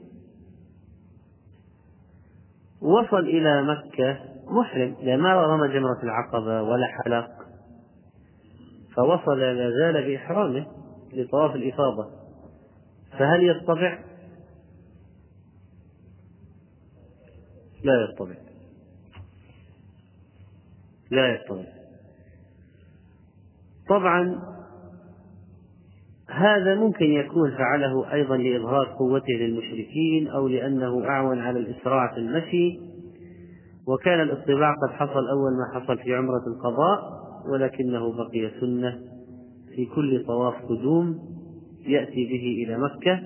وصل 2.82 3.20
إلى 3.20 3.64
مكة 3.64 4.20
محرم 4.48 4.96
لا 5.02 5.18
ما 5.18 5.34
رمى 5.34 5.68
جمرة 5.68 6.04
العقبة 6.04 6.62
ولا 6.62 6.88
حلق. 6.88 7.30
فوصل 8.96 9.40
لا 9.40 9.70
زال 9.70 10.08
بإحرامه 10.08 10.66
لطواف 11.14 11.56
الإفاضة. 11.56 12.10
فهل 13.12 13.50
يطبع؟ 13.50 14.00
لا 17.84 17.94
يطبع 18.02 18.36
لا 21.12 21.28
يطبع 21.36 21.77
طبعا 23.90 24.40
هذا 26.30 26.76
ممكن 26.76 27.06
يكون 27.06 27.52
فعله 27.52 28.14
أيضا 28.14 28.38
لإظهار 28.38 28.86
قوته 29.00 29.34
للمشركين 29.34 30.28
أو 30.28 30.48
لأنه 30.48 31.06
أعون 31.06 31.40
على 31.40 31.60
الإسراع 31.60 32.14
في 32.14 32.20
المشي. 32.20 32.80
وكان 33.88 34.22
الاطباع 34.22 34.74
قد 34.74 34.90
حصل 34.94 35.28
أول 35.30 35.52
ما 35.58 35.80
حصل 35.80 35.98
في 35.98 36.16
عمرة 36.16 36.44
القضاء 36.48 37.00
ولكنه 37.52 38.14
بقي 38.14 38.52
سنة 38.60 39.00
في 39.76 39.86
كل 39.86 40.26
طواف 40.28 40.54
قدوم 40.66 41.20
يأتي 41.86 42.26
به 42.26 42.66
إلى 42.66 42.78
مكة. 42.78 43.22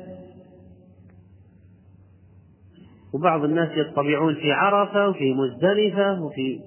وبعض 3.13 3.43
الناس 3.43 3.69
يطبعون 3.77 4.35
في 4.35 4.51
عرفة 4.51 5.09
وفي 5.09 5.33
مزدلفة 5.33 6.23
وفي 6.23 6.59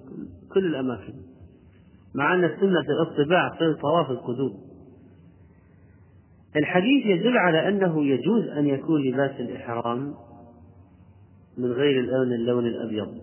كل 0.55 0.67
الأماكن. 0.67 1.24
مع 2.15 2.35
أن 2.35 2.45
السنة 2.45 2.81
الاطباع 2.81 3.51
في 3.59 3.75
طواف 3.75 4.11
القدوم. 4.11 4.61
الحديث 6.57 7.07
يدل 7.07 7.39
على 7.39 7.69
أنه 7.69 8.05
يجوز 8.05 8.45
أن 8.49 8.67
يكون 8.67 9.03
لباس 9.03 9.41
الإحرام 9.41 10.15
من 11.59 11.73
غير 11.73 12.01
اللون 12.01 12.33
اللون 12.33 12.67
الأبيض. 12.67 13.19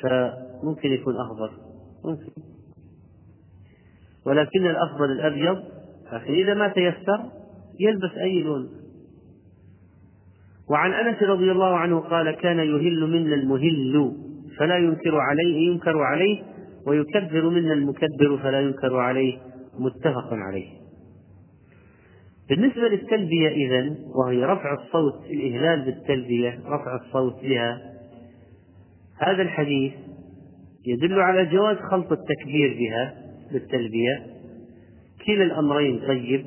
فممكن 0.00 0.92
يكون 0.92 1.16
أخضر 1.16 1.50
ممكن. 2.04 2.32
ولكن 4.26 4.66
الأفضل 4.66 5.12
الأبيض 5.12 5.64
لكن 6.12 6.32
إذا 6.32 6.54
ما 6.54 6.68
تيسر 6.68 7.24
يلبس 7.80 8.10
أي 8.10 8.42
لون. 8.42 8.68
وعن 10.70 10.92
أنس 10.92 11.22
رضي 11.22 11.52
الله 11.52 11.76
عنه 11.76 12.00
قال 12.00 12.30
كان 12.30 12.58
يهل 12.58 13.10
منا 13.10 13.34
المهل. 13.34 14.23
فلا 14.58 14.76
ينكر 14.76 15.16
عليه 15.16 15.70
ينكر 15.70 16.02
عليه 16.02 16.42
ويكبر 16.86 17.48
منا 17.50 17.72
المكبر 17.72 18.38
فلا 18.42 18.60
ينكر 18.60 18.96
عليه 18.96 19.38
متفق 19.78 20.28
عليه. 20.32 20.68
بالنسبة 22.48 22.88
للتلبية 22.88 23.48
إذن 23.48 23.96
وهي 24.14 24.44
رفع 24.44 24.74
الصوت 24.74 25.24
الإهلال 25.30 25.84
بالتلبية 25.84 26.60
رفع 26.66 26.96
الصوت 27.06 27.42
بها 27.42 27.94
هذا 29.18 29.42
الحديث 29.42 29.92
يدل 30.86 31.20
على 31.20 31.46
جواز 31.46 31.76
خلط 31.76 32.12
التكبير 32.12 32.76
بها 32.78 33.14
بالتلبية. 33.52 34.26
كلا 35.26 35.44
الأمرين 35.44 36.00
طيب 36.06 36.46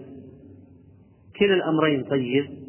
كلا 1.40 1.54
الأمرين 1.54 2.04
طيب 2.04 2.67